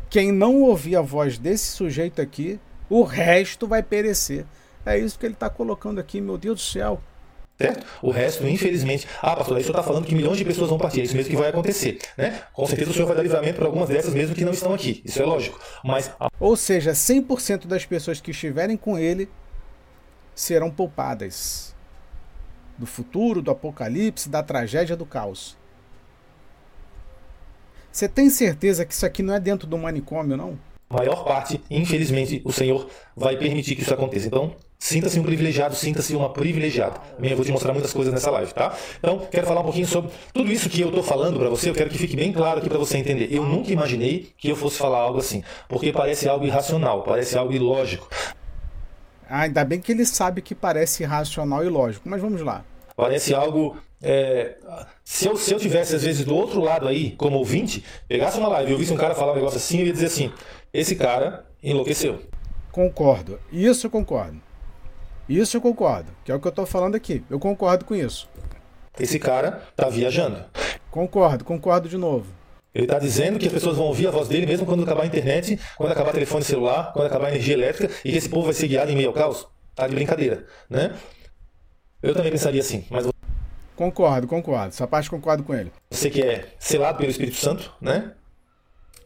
Quem 0.10 0.32
não 0.32 0.62
ouvir 0.62 0.96
a 0.96 1.02
voz 1.02 1.38
desse 1.38 1.74
sujeito 1.74 2.22
aqui, 2.22 2.58
o 2.90 3.04
resto 3.04 3.68
vai 3.68 3.84
perecer. 3.84 4.46
É 4.86 4.98
isso 4.98 5.20
que 5.20 5.26
ele 5.26 5.34
está 5.34 5.50
colocando 5.50 6.00
aqui, 6.00 6.22
meu 6.22 6.38
Deus 6.38 6.56
do 6.56 6.62
céu. 6.62 7.02
Certo? 7.62 7.86
O 8.02 8.12
resto, 8.12 8.48
infelizmente. 8.48 9.08
Ah, 9.22 9.36
pastor, 9.36 9.58
aí 9.58 9.62
o 9.62 9.66
senhor 9.66 9.78
está 9.78 9.84
falando 9.84 10.06
que 10.06 10.16
milhões 10.16 10.38
de 10.38 10.46
pessoas 10.46 10.70
vão 10.70 10.78
partir. 10.78 11.02
É 11.02 11.04
isso 11.04 11.16
mesmo 11.16 11.30
que 11.30 11.38
vai 11.38 11.50
acontecer. 11.50 12.00
Né? 12.18 12.42
Com 12.54 12.66
certeza 12.66 12.92
o 12.92 12.94
senhor 12.94 13.06
vai 13.06 13.16
dar 13.16 13.24
livramento 13.24 13.56
para 13.56 13.66
algumas 13.66 13.90
dessas 13.90 14.14
mesmo 14.14 14.36
que 14.36 14.44
não 14.44 14.52
estão 14.52 14.74
aqui. 14.74 15.02
Isso 15.06 15.22
é 15.22 15.26
lógico. 15.26 15.60
Mas. 15.84 16.12
Ou 16.40 16.56
seja, 16.56 16.92
100% 16.92 17.68
das 17.68 17.86
pessoas 17.86 18.20
que 18.20 18.32
estiverem 18.32 18.78
com 18.78 18.98
ele 18.98 19.30
serão 20.34 20.72
poupadas 20.72 21.76
do 22.78 22.86
futuro, 22.86 23.42
do 23.42 23.52
apocalipse, 23.52 24.28
da 24.28 24.42
tragédia, 24.42 24.96
do 24.96 25.06
caos. 25.06 25.58
Você 27.92 28.08
tem 28.08 28.30
certeza 28.30 28.86
que 28.86 28.94
isso 28.94 29.06
aqui 29.06 29.22
não 29.22 29.34
é 29.34 29.40
dentro 29.40 29.68
do 29.68 29.78
manicômio, 29.78 30.38
não? 30.38 30.58
maior 30.92 31.24
parte, 31.24 31.62
infelizmente, 31.70 32.42
o 32.44 32.52
Senhor 32.52 32.90
vai 33.16 33.38
permitir 33.38 33.76
que 33.76 33.82
isso 33.82 33.94
aconteça. 33.94 34.28
Então, 34.28 34.56
sinta-se 34.82 35.20
um 35.20 35.24
privilegiado, 35.24 35.76
sinta-se 35.76 36.16
uma 36.16 36.34
privilegiada. 36.34 37.00
Bem, 37.20 37.30
eu 37.30 37.38
vou 37.38 37.46
te 37.46 37.52
mostrar 37.52 37.72
muitas 37.72 37.94
coisas 37.94 38.12
nessa 38.12 38.32
live, 38.32 38.52
tá? 38.52 38.76
Então, 38.98 39.20
quero 39.30 39.46
falar 39.46 39.62
um 39.62 39.64
pouquinho 39.64 39.86
sobre 39.86 40.12
tudo 40.34 40.52
isso 40.52 40.68
que 40.68 40.82
eu 40.82 40.88
estou 40.88 41.04
falando 41.04 41.38
para 41.38 41.50
você. 41.50 41.70
Eu 41.70 41.76
quero 41.76 41.88
que 41.92 42.00
fique 42.00 42.16
bem 42.16 42.34
claro 42.34 42.58
aqui 42.58 42.68
para 42.68 42.80
você 42.80 42.98
entender. 42.98 43.28
Eu 43.32 43.46
nunca 43.46 43.72
imaginei 43.72 44.32
que 44.36 44.50
eu 44.50 44.56
fosse 44.56 44.80
falar 44.80 44.98
algo 44.98 45.20
assim, 45.20 45.44
porque 45.70 45.94
parece 45.94 46.28
algo 46.28 46.48
irracional, 46.48 47.04
parece 47.04 47.38
algo 47.38 47.54
ilógico. 47.54 48.10
Ah, 49.30 49.42
ainda 49.42 49.64
bem 49.64 49.80
que 49.80 49.92
ele 49.92 50.04
sabe 50.04 50.42
que 50.42 50.56
parece 50.56 51.04
irracional 51.04 51.64
e 51.64 51.70
lógico, 51.70 52.10
mas 52.10 52.20
vamos 52.20 52.42
lá. 52.42 52.66
Parece 52.96 53.36
algo 53.36 53.78
é, 54.02 54.56
se, 55.04 55.28
eu, 55.28 55.38
se 55.38 55.54
eu 55.54 55.60
tivesse, 55.60 55.96
às 55.96 56.04
vezes, 56.04 56.26
do 56.26 56.36
outro 56.36 56.60
lado 56.60 56.88
aí, 56.88 57.12
como 57.12 57.38
ouvinte, 57.38 57.86
pegasse 58.08 58.40
uma 58.40 58.50
live 58.50 58.72
e 58.72 58.74
eu 58.74 58.80
visse 58.80 58.92
um 58.92 58.98
cara 58.98 59.14
falar 59.14 59.34
um 59.34 59.36
negócio 59.36 59.58
assim, 59.58 59.80
eu 59.80 59.86
ia 59.86 59.94
dizer 59.94 60.08
assim: 60.08 60.34
esse 60.74 60.96
cara 60.96 61.46
enlouqueceu. 61.62 62.20
Concordo. 62.72 63.40
Isso 63.52 63.86
eu 63.86 63.92
concordo. 63.92 64.42
Isso 65.40 65.58
eu 65.58 65.62
concordo. 65.62 66.12
Que 66.26 66.32
é 66.32 66.36
o 66.36 66.40
que 66.40 66.48
eu 66.48 66.50
estou 66.50 66.66
falando 66.66 66.96
aqui. 66.96 67.24
Eu 67.30 67.40
concordo 67.40 67.86
com 67.86 67.96
isso. 67.96 68.28
Esse 69.00 69.18
cara 69.18 69.64
tá 69.76 69.88
viajando. 69.88 70.44
Concordo, 70.90 71.46
concordo 71.46 71.88
de 71.88 71.98
novo. 71.98 72.28
Ele 72.74 72.86
está 72.86 73.00
dizendo 73.00 73.40
que 73.40 73.48
as 73.48 73.54
pessoas 73.54 73.78
vão 73.78 73.86
ouvir 73.86 74.08
a 74.08 74.12
voz 74.12 74.28
dele 74.28 74.46
mesmo 74.46 74.66
quando 74.66 74.84
acabar 74.84 75.04
a 75.04 75.06
internet, 75.06 75.60
quando 75.78 75.92
acabar 75.92 76.10
o 76.10 76.14
telefone 76.14 76.44
celular, 76.44 76.92
quando 76.94 77.06
acabar 77.06 77.28
a 77.28 77.30
energia 77.32 77.54
elétrica, 77.54 77.94
e 78.04 78.12
que 78.12 78.18
esse 78.18 78.30
povo 78.30 78.46
vai 78.46 78.54
ser 78.54 78.68
guiado 78.68 78.92
em 78.92 78.96
meio 78.96 79.10
ao 79.10 79.14
caos. 79.14 79.48
Tá 79.76 79.88
de 79.88 79.96
brincadeira, 79.96 80.46
né? 80.70 80.96
Eu 82.02 82.14
também 82.14 82.32
pensaria 82.32 82.62
assim, 82.62 82.86
mas 82.90 83.06
Concordo, 83.82 84.28
concordo. 84.28 84.68
Essa 84.68 84.86
parte 84.86 85.10
concordo 85.10 85.44
com 85.44 85.56
ele. 85.56 85.72
Você 85.90 86.10
que 86.10 86.22
é 86.22 86.50
selado 86.60 87.00
pelo 87.00 87.10
Espírito 87.10 87.38
Santo, 87.38 87.74
né? 87.82 88.12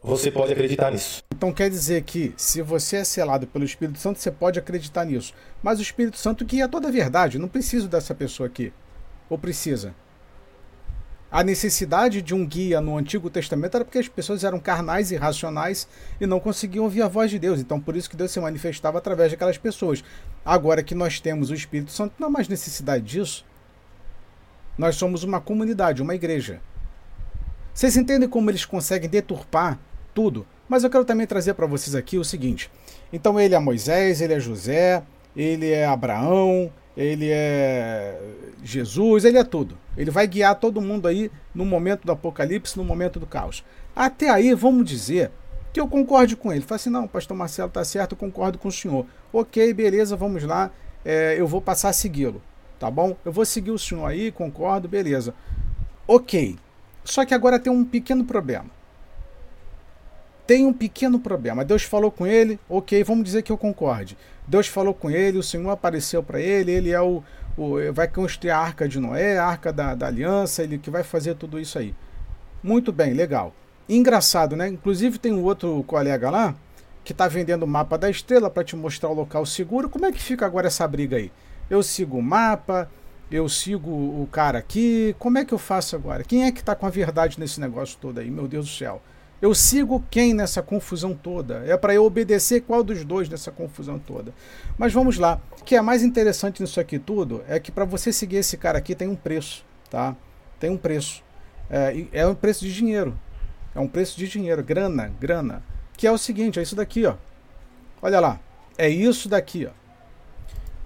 Você 0.06 0.30
pode 0.30 0.52
acreditar 0.52 0.92
nisso. 0.92 1.24
Então 1.34 1.52
quer 1.52 1.68
dizer 1.68 2.00
que 2.04 2.32
se 2.36 2.62
você 2.62 2.98
é 2.98 3.04
selado 3.04 3.44
pelo 3.44 3.64
Espírito 3.64 3.98
Santo, 3.98 4.20
você 4.20 4.30
pode 4.30 4.56
acreditar 4.56 5.04
nisso. 5.04 5.34
Mas 5.60 5.80
o 5.80 5.82
Espírito 5.82 6.16
Santo 6.16 6.44
guia 6.44 6.68
toda 6.68 6.86
a 6.86 6.92
verdade. 6.92 7.40
não 7.40 7.48
preciso 7.48 7.88
dessa 7.88 8.14
pessoa 8.14 8.46
aqui. 8.46 8.72
Ou 9.28 9.36
precisa? 9.36 9.92
A 11.28 11.42
necessidade 11.42 12.22
de 12.22 12.32
um 12.36 12.46
guia 12.46 12.80
no 12.80 12.96
Antigo 12.96 13.28
Testamento 13.28 13.74
era 13.74 13.84
porque 13.84 13.98
as 13.98 14.06
pessoas 14.06 14.44
eram 14.44 14.60
carnais 14.60 15.10
e 15.10 15.16
racionais 15.16 15.88
e 16.20 16.26
não 16.26 16.38
conseguiam 16.38 16.84
ouvir 16.84 17.02
a 17.02 17.08
voz 17.08 17.28
de 17.28 17.40
Deus. 17.40 17.58
Então, 17.58 17.80
por 17.80 17.96
isso 17.96 18.08
que 18.08 18.16
Deus 18.16 18.30
se 18.30 18.38
manifestava 18.38 18.98
através 18.98 19.32
daquelas 19.32 19.58
pessoas. 19.58 20.04
Agora 20.44 20.84
que 20.84 20.94
nós 20.94 21.18
temos 21.18 21.50
o 21.50 21.54
Espírito 21.54 21.90
Santo, 21.90 22.14
não 22.16 22.28
há 22.28 22.30
mais 22.30 22.46
necessidade 22.46 23.04
disso. 23.04 23.44
Nós 24.78 24.94
somos 24.94 25.24
uma 25.24 25.40
comunidade, 25.40 26.00
uma 26.00 26.14
igreja. 26.14 26.60
Vocês 27.74 27.96
entendem 27.96 28.28
como 28.28 28.50
eles 28.52 28.64
conseguem 28.64 29.10
deturpar 29.10 29.80
tudo? 30.16 30.46
Mas 30.66 30.82
eu 30.82 30.88
quero 30.88 31.04
também 31.04 31.26
trazer 31.26 31.52
para 31.52 31.66
vocês 31.66 31.94
aqui 31.94 32.16
o 32.16 32.24
seguinte. 32.24 32.70
Então 33.12 33.38
ele 33.38 33.54
é 33.54 33.58
Moisés, 33.58 34.22
ele 34.22 34.32
é 34.32 34.40
José, 34.40 35.02
ele 35.36 35.70
é 35.70 35.84
Abraão, 35.84 36.72
ele 36.96 37.28
é 37.30 38.18
Jesus, 38.64 39.26
ele 39.26 39.36
é 39.36 39.44
tudo. 39.44 39.76
Ele 39.94 40.10
vai 40.10 40.26
guiar 40.26 40.54
todo 40.54 40.80
mundo 40.80 41.06
aí 41.06 41.30
no 41.54 41.66
momento 41.66 42.06
do 42.06 42.12
apocalipse, 42.12 42.78
no 42.78 42.84
momento 42.84 43.20
do 43.20 43.26
caos. 43.26 43.62
Até 43.94 44.30
aí, 44.30 44.54
vamos 44.54 44.88
dizer 44.88 45.30
que 45.70 45.78
eu 45.78 45.86
concorde 45.86 46.34
com 46.34 46.50
ele. 46.50 46.62
Fala 46.62 46.76
assim, 46.76 46.90
não, 46.90 47.06
pastor 47.06 47.36
Marcelo 47.36 47.68
está 47.68 47.84
certo, 47.84 48.12
eu 48.12 48.18
concordo 48.18 48.58
com 48.58 48.68
o 48.68 48.72
senhor. 48.72 49.04
Ok, 49.30 49.74
beleza, 49.74 50.16
vamos 50.16 50.42
lá, 50.42 50.70
é, 51.04 51.36
eu 51.38 51.46
vou 51.46 51.60
passar 51.60 51.90
a 51.90 51.92
segui-lo 51.92 52.40
tá 52.78 52.90
bom? 52.90 53.16
Eu 53.24 53.32
vou 53.32 53.44
seguir 53.44 53.70
o 53.70 53.78
senhor 53.78 54.06
aí, 54.06 54.30
concordo, 54.30 54.88
beleza. 54.88 55.34
Ok. 56.06 56.56
Só 57.04 57.24
que 57.24 57.34
agora 57.34 57.58
tem 57.58 57.72
um 57.72 57.84
pequeno 57.84 58.24
problema. 58.24 58.75
Tem 60.46 60.64
um 60.64 60.72
pequeno 60.72 61.18
problema. 61.18 61.64
Deus 61.64 61.82
falou 61.82 62.10
com 62.10 62.26
ele, 62.26 62.58
ok, 62.68 63.02
vamos 63.02 63.24
dizer 63.24 63.42
que 63.42 63.50
eu 63.50 63.58
concorde. 63.58 64.16
Deus 64.46 64.68
falou 64.68 64.94
com 64.94 65.10
ele, 65.10 65.38
o 65.38 65.42
Senhor 65.42 65.68
apareceu 65.70 66.22
para 66.22 66.40
ele, 66.40 66.70
ele 66.70 66.90
é 66.90 67.00
o, 67.00 67.22
o, 67.56 67.92
vai 67.92 68.06
construir 68.06 68.50
a 68.50 68.58
arca 68.58 68.88
de 68.88 69.00
Noé, 69.00 69.38
a 69.38 69.44
arca 69.44 69.72
da, 69.72 69.94
da 69.94 70.06
aliança, 70.06 70.62
ele 70.62 70.78
que 70.78 70.90
vai 70.90 71.02
fazer 71.02 71.34
tudo 71.34 71.58
isso 71.58 71.78
aí. 71.78 71.94
Muito 72.62 72.92
bem, 72.92 73.12
legal. 73.12 73.52
Engraçado, 73.88 74.56
né? 74.56 74.68
Inclusive 74.68 75.18
tem 75.18 75.32
um 75.32 75.42
outro 75.42 75.82
colega 75.84 76.30
lá 76.30 76.54
que 77.04 77.12
está 77.12 77.28
vendendo 77.28 77.62
o 77.62 77.68
mapa 77.68 77.96
da 77.96 78.10
estrela 78.10 78.50
para 78.50 78.64
te 78.64 78.74
mostrar 78.74 79.08
o 79.08 79.14
local 79.14 79.46
seguro. 79.46 79.88
Como 79.88 80.06
é 80.06 80.12
que 80.12 80.20
fica 80.20 80.44
agora 80.44 80.66
essa 80.66 80.86
briga 80.86 81.16
aí? 81.16 81.30
Eu 81.70 81.82
sigo 81.82 82.18
o 82.18 82.22
mapa, 82.22 82.90
eu 83.30 83.48
sigo 83.48 83.90
o 83.90 84.28
cara 84.30 84.58
aqui. 84.58 85.14
Como 85.18 85.38
é 85.38 85.44
que 85.44 85.54
eu 85.54 85.58
faço 85.58 85.94
agora? 85.94 86.24
Quem 86.24 86.44
é 86.44 86.52
que 86.52 86.60
está 86.60 86.74
com 86.74 86.86
a 86.86 86.90
verdade 86.90 87.38
nesse 87.38 87.60
negócio 87.60 87.96
todo 88.00 88.18
aí? 88.18 88.30
Meu 88.30 88.48
Deus 88.48 88.66
do 88.66 88.72
céu. 88.72 89.00
Eu 89.40 89.54
sigo 89.54 90.02
quem 90.10 90.32
nessa 90.32 90.62
confusão 90.62 91.14
toda? 91.14 91.62
É 91.66 91.76
para 91.76 91.94
eu 91.94 92.04
obedecer 92.04 92.62
qual 92.62 92.82
dos 92.82 93.04
dois 93.04 93.28
nessa 93.28 93.50
confusão 93.50 93.98
toda? 93.98 94.32
Mas 94.78 94.92
vamos 94.92 95.18
lá. 95.18 95.40
O 95.60 95.64
que 95.64 95.76
é 95.76 95.82
mais 95.82 96.02
interessante 96.02 96.62
nisso 96.62 96.80
aqui 96.80 96.98
tudo 96.98 97.42
é 97.46 97.60
que 97.60 97.70
para 97.70 97.84
você 97.84 98.12
seguir 98.12 98.36
esse 98.36 98.56
cara 98.56 98.78
aqui 98.78 98.94
tem 98.94 99.08
um 99.08 99.16
preço, 99.16 99.64
tá? 99.90 100.16
Tem 100.58 100.70
um 100.70 100.78
preço. 100.78 101.22
É, 101.68 102.06
é 102.12 102.26
um 102.26 102.34
preço 102.34 102.64
de 102.64 102.72
dinheiro. 102.72 103.18
É 103.74 103.80
um 103.80 103.88
preço 103.88 104.16
de 104.16 104.26
dinheiro, 104.26 104.64
grana, 104.64 105.12
grana. 105.20 105.62
Que 105.98 106.06
é 106.06 106.12
o 106.12 106.16
seguinte, 106.16 106.58
é 106.58 106.62
isso 106.62 106.74
daqui, 106.74 107.04
ó. 107.04 107.14
Olha 108.00 108.20
lá. 108.20 108.40
É 108.78 108.88
isso 108.88 109.28
daqui, 109.28 109.66
ó. 109.66 109.86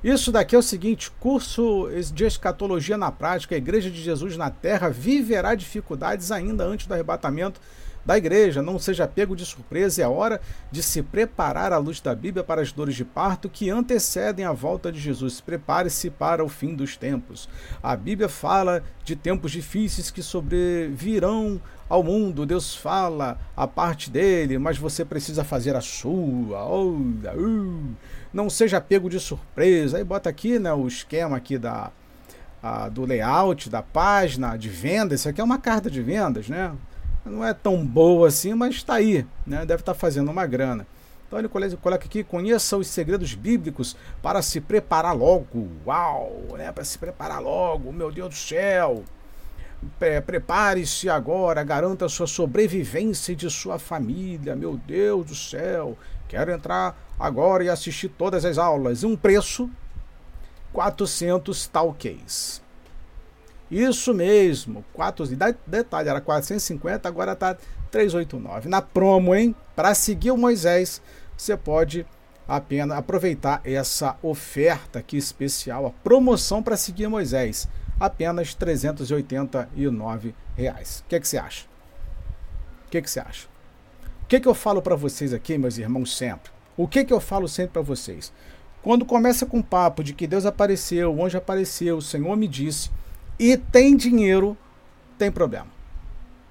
Isso 0.02 0.32
daqui 0.32 0.56
é 0.56 0.58
o 0.58 0.62
seguinte: 0.62 1.10
curso 1.20 1.88
de 2.12 2.24
escatologia 2.24 2.96
na 2.96 3.12
prática, 3.12 3.54
a 3.54 3.58
Igreja 3.58 3.90
de 3.90 4.02
Jesus 4.02 4.36
na 4.36 4.50
Terra 4.50 4.88
viverá 4.88 5.54
dificuldades 5.54 6.32
ainda 6.32 6.64
antes 6.64 6.86
do 6.86 6.94
arrebatamento 6.94 7.60
da 8.04 8.16
igreja. 8.16 8.62
Não 8.62 8.78
seja 8.78 9.06
pego 9.06 9.36
de 9.36 9.44
surpresa, 9.44 10.02
é 10.02 10.08
hora 10.08 10.40
de 10.70 10.82
se 10.82 11.02
preparar 11.02 11.72
à 11.72 11.78
luz 11.78 12.00
da 12.00 12.14
Bíblia 12.14 12.44
para 12.44 12.62
as 12.62 12.72
dores 12.72 12.94
de 12.94 13.04
parto 13.04 13.48
que 13.48 13.70
antecedem 13.70 14.44
a 14.44 14.52
volta 14.52 14.90
de 14.90 14.98
Jesus. 14.98 15.40
Prepare-se 15.40 16.10
para 16.10 16.44
o 16.44 16.48
fim 16.48 16.74
dos 16.74 16.96
tempos. 16.96 17.48
A 17.82 17.96
Bíblia 17.96 18.28
fala 18.28 18.82
de 19.04 19.16
tempos 19.16 19.52
difíceis 19.52 20.10
que 20.10 20.22
sobrevirão 20.22 21.60
ao 21.88 22.02
mundo. 22.02 22.46
Deus 22.46 22.74
fala 22.74 23.38
a 23.56 23.66
parte 23.66 24.10
dele, 24.10 24.58
mas 24.58 24.78
você 24.78 25.04
precisa 25.04 25.44
fazer 25.44 25.74
a 25.76 25.80
sua. 25.80 26.64
Oh, 26.64 26.92
uh 26.92 27.94
não 28.32 28.48
seja 28.48 28.80
pego 28.80 29.08
de 29.08 29.18
surpresa. 29.18 29.98
Aí 29.98 30.04
bota 30.04 30.30
aqui 30.30 30.58
né, 30.58 30.72
o 30.72 30.86
esquema 30.86 31.36
aqui 31.36 31.58
da, 31.58 31.90
do 32.92 33.04
layout 33.04 33.68
da 33.68 33.82
página 33.82 34.56
de 34.56 34.68
vendas. 34.68 35.20
Isso 35.20 35.28
aqui 35.28 35.40
é 35.40 35.44
uma 35.44 35.58
carta 35.58 35.90
de 35.90 36.00
vendas, 36.02 36.48
né? 36.48 36.72
Não 37.30 37.44
é 37.44 37.54
tão 37.54 37.86
boa 37.86 38.26
assim, 38.26 38.54
mas 38.54 38.74
está 38.74 38.94
aí, 38.94 39.24
né? 39.46 39.58
Deve 39.64 39.82
estar 39.82 39.94
tá 39.94 39.98
fazendo 39.98 40.30
uma 40.30 40.46
grana. 40.46 40.84
Então 41.26 41.38
ele 41.38 41.48
coloca 41.48 42.04
aqui, 42.04 42.24
conheça 42.24 42.76
os 42.76 42.88
segredos 42.88 43.34
bíblicos 43.34 43.96
para 44.20 44.42
se 44.42 44.60
preparar 44.60 45.16
logo. 45.16 45.68
Uau, 45.86 46.56
né? 46.58 46.72
Para 46.72 46.82
se 46.82 46.98
preparar 46.98 47.40
logo, 47.40 47.92
meu 47.92 48.10
Deus 48.10 48.30
do 48.30 48.34
céu. 48.34 49.04
Prepare-se 50.26 51.08
agora, 51.08 51.62
garanta 51.62 52.04
a 52.04 52.08
sua 52.08 52.26
sobrevivência 52.26 53.32
e 53.32 53.36
de 53.36 53.48
sua 53.48 53.78
família. 53.78 54.56
Meu 54.56 54.76
Deus 54.76 55.26
do 55.26 55.34
céu, 55.36 55.96
quero 56.28 56.50
entrar 56.50 57.00
agora 57.18 57.62
e 57.62 57.68
assistir 57.68 58.08
todas 58.08 58.44
as 58.44 58.58
aulas. 58.58 59.04
Um 59.04 59.16
preço, 59.16 59.70
400 60.72 61.68
talquês. 61.68 62.60
Isso 63.70 64.12
mesmo, 64.12 64.84
4, 64.92 65.26
detalhe, 65.66 66.08
era 66.08 66.20
450, 66.20 67.08
agora 67.08 67.32
está 67.32 67.56
389. 67.90 68.68
Na 68.68 68.82
promo, 68.82 69.34
hein? 69.34 69.54
Para 69.76 69.94
seguir 69.94 70.32
o 70.32 70.36
Moisés, 70.36 71.00
você 71.36 71.56
pode 71.56 72.04
apenas 72.48 72.98
aproveitar 72.98 73.60
essa 73.64 74.16
oferta 74.22 74.98
aqui 74.98 75.16
especial, 75.16 75.86
a 75.86 75.90
promoção 75.90 76.60
para 76.60 76.76
seguir 76.76 77.06
Moisés, 77.06 77.68
apenas 77.98 78.54
389 78.54 80.34
reais. 80.56 81.04
O 81.06 81.08
que, 81.08 81.20
você 81.20 81.38
acha? 81.38 81.66
O 82.86 82.90
que, 82.90 83.00
você 83.00 83.20
acha? 83.20 83.46
O 84.24 84.26
que, 84.26 84.40
que 84.40 84.48
eu 84.48 84.54
falo 84.54 84.82
para 84.82 84.96
vocês 84.96 85.32
aqui, 85.32 85.56
meus 85.56 85.78
irmãos, 85.78 86.16
sempre? 86.16 86.50
O 86.76 86.88
que, 86.88 87.04
que 87.04 87.12
eu 87.12 87.20
falo 87.20 87.46
sempre 87.46 87.74
para 87.74 87.82
vocês? 87.82 88.32
Quando 88.82 89.04
começa 89.04 89.46
com 89.46 89.62
papo 89.62 90.02
de 90.02 90.12
que 90.12 90.26
Deus 90.26 90.44
apareceu, 90.44 91.14
o 91.14 91.24
anjo 91.24 91.38
apareceu, 91.38 91.98
o 91.98 92.02
Senhor 92.02 92.34
me 92.36 92.48
disse, 92.48 92.90
e 93.40 93.56
tem 93.56 93.96
dinheiro, 93.96 94.54
tem 95.16 95.32
problema. 95.32 95.68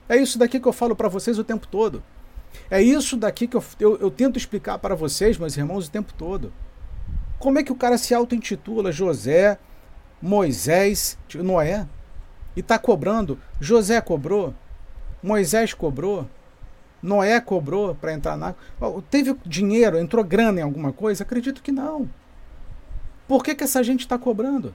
É 0.10 0.18
isso 0.18 0.40
daqui 0.40 0.60
que 0.60 0.68
eu 0.68 0.74
falo 0.74 0.96
para 0.96 1.08
vocês 1.08 1.38
o 1.38 1.44
tempo 1.44 1.68
todo. 1.68 2.02
É 2.68 2.82
isso 2.82 3.16
daqui 3.16 3.48
que 3.48 3.56
eu, 3.56 3.64
eu, 3.80 3.98
eu 3.98 4.10
tento 4.10 4.38
explicar 4.38 4.80
para 4.80 4.96
vocês, 4.96 5.38
meus 5.38 5.56
irmãos, 5.56 5.88
o 5.88 5.92
tempo 5.92 6.12
todo. 6.18 6.52
Como 7.38 7.60
é 7.60 7.64
que 7.64 7.72
o 7.72 7.76
cara 7.76 7.96
se 7.96 8.16
auto-intitula 8.16 8.92
José, 8.92 9.60
Moisés, 10.20 11.16
Noé? 11.36 11.88
E 12.56 12.62
está 12.62 12.80
cobrando. 12.80 13.40
José 13.62 14.02
cobrou, 14.02 14.56
Moisés 15.22 15.76
cobrou, 15.76 16.28
Noé 17.04 17.40
cobrou 17.40 17.94
para 17.94 18.14
entrar 18.14 18.36
na. 18.36 18.56
Teve 19.12 19.36
dinheiro, 19.46 20.00
entrou 20.00 20.24
grana 20.24 20.60
em 20.60 20.64
alguma 20.64 20.92
coisa? 20.92 21.22
Acredito 21.22 21.62
que 21.62 21.72
não. 21.72 22.10
Por 23.28 23.44
que, 23.44 23.54
que 23.54 23.64
essa 23.64 23.84
gente 23.84 24.00
está 24.00 24.18
cobrando? 24.18 24.74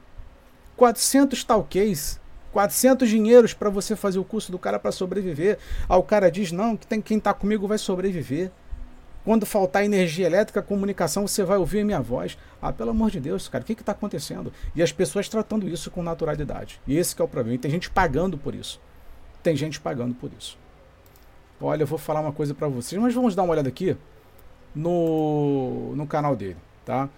400 0.77 1.45
talquês, 1.45 2.21
400 2.53 3.09
dinheiros 3.09 3.53
para 3.53 3.71
você 3.71 3.97
fazer 3.97 4.19
o 4.19 4.25
curso 4.25 4.51
do 4.51 4.59
cara 4.59 4.79
para 4.79 4.93
sobreviver. 4.93 5.59
Aí 5.89 5.99
o 5.99 6.03
cara 6.03 6.31
diz: 6.31 6.53
não, 6.53 6.77
que 6.77 6.87
tem, 6.87 7.01
quem 7.01 7.19
está 7.19 7.35
comigo 7.35 7.67
vai 7.67 7.79
sobreviver. 7.79 8.51
Quando 9.25 9.47
faltar 9.47 9.83
energia 9.83 10.27
elétrica, 10.27 10.61
comunicação, 10.61 11.27
você 11.27 11.43
vai 11.43 11.57
ouvir 11.57 11.81
a 11.81 11.85
minha 11.85 12.01
voz. 12.01 12.37
Ah, 12.61 12.71
pelo 12.71 12.91
amor 12.91 13.11
de 13.11 13.19
Deus, 13.19 13.49
cara, 13.49 13.65
o 13.65 13.67
que 13.67 13.73
está 13.73 13.93
acontecendo? 13.93 14.53
E 14.77 14.83
as 14.83 14.93
pessoas 14.93 15.31
tratando 15.31 15.67
isso 15.67 15.91
com 15.91 16.03
naturalidade. 16.03 16.79
E 16.87 16.99
esse 16.99 17.19
é 17.19 17.25
o 17.25 17.29
problema. 17.29 17.55
E 17.55 17.59
tem 17.59 17.71
gente 17.71 17.91
pagando 17.91 18.37
por 18.37 18.55
isso. 18.55 18.79
Tem 19.43 19.57
gente 19.57 19.81
pagando 19.81 20.15
por 20.15 20.31
isso. 20.39 20.59
Olha, 21.59 21.85
eu 21.85 21.87
vou 21.87 21.99
falar 21.99 22.21
uma 22.21 22.33
coisa 22.33 22.53
para 22.53 22.69
vocês, 22.69 23.01
mas 23.01 23.15
vamos 23.15 23.35
dar 23.35 23.45
uma 23.45 23.53
olhada 23.53 23.69
aqui 23.69 23.97
no, 24.75 25.95
no 25.97 26.07
canal 26.07 26.37
dele, 26.37 26.59
tá? 26.85 27.09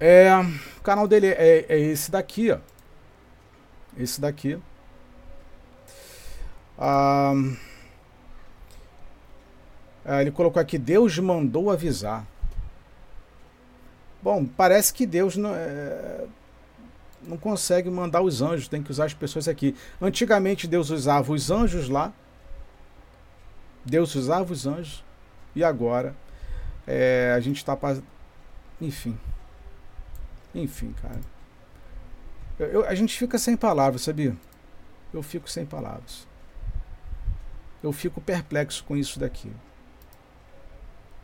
É, 0.00 0.30
o 0.78 0.82
canal 0.82 1.08
dele 1.08 1.26
é, 1.28 1.66
é 1.68 1.78
esse 1.78 2.10
daqui, 2.10 2.50
ó. 2.50 2.58
Esse 3.96 4.20
daqui. 4.20 4.58
Ah, 6.78 7.32
ele 10.20 10.30
colocou 10.30 10.60
aqui: 10.62 10.78
Deus 10.78 11.18
mandou 11.18 11.70
avisar. 11.70 12.24
Bom, 14.22 14.44
parece 14.44 14.92
que 14.92 15.06
Deus 15.06 15.36
não, 15.36 15.54
é, 15.54 16.26
não 17.22 17.36
consegue 17.36 17.90
mandar 17.90 18.20
os 18.20 18.42
anjos, 18.42 18.68
tem 18.68 18.82
que 18.82 18.90
usar 18.90 19.04
as 19.04 19.14
pessoas 19.14 19.48
aqui. 19.48 19.76
Antigamente 20.00 20.66
Deus 20.66 20.90
usava 20.90 21.32
os 21.32 21.50
anjos 21.50 21.88
lá. 21.88 22.12
Deus 23.84 24.14
usava 24.14 24.52
os 24.52 24.66
anjos. 24.66 25.04
E 25.54 25.64
agora 25.64 26.14
é, 26.86 27.32
a 27.36 27.40
gente 27.40 27.56
está. 27.56 27.76
Enfim. 28.80 29.18
Enfim, 30.54 30.94
cara. 31.00 31.20
Eu, 32.58 32.66
eu, 32.66 32.84
a 32.84 32.94
gente 32.94 33.16
fica 33.16 33.38
sem 33.38 33.56
palavras, 33.56 34.02
sabia? 34.02 34.36
Eu 35.12 35.22
fico 35.22 35.48
sem 35.48 35.64
palavras. 35.64 36.26
Eu 37.82 37.92
fico 37.92 38.20
perplexo 38.20 38.84
com 38.84 38.96
isso 38.96 39.20
daqui. 39.20 39.50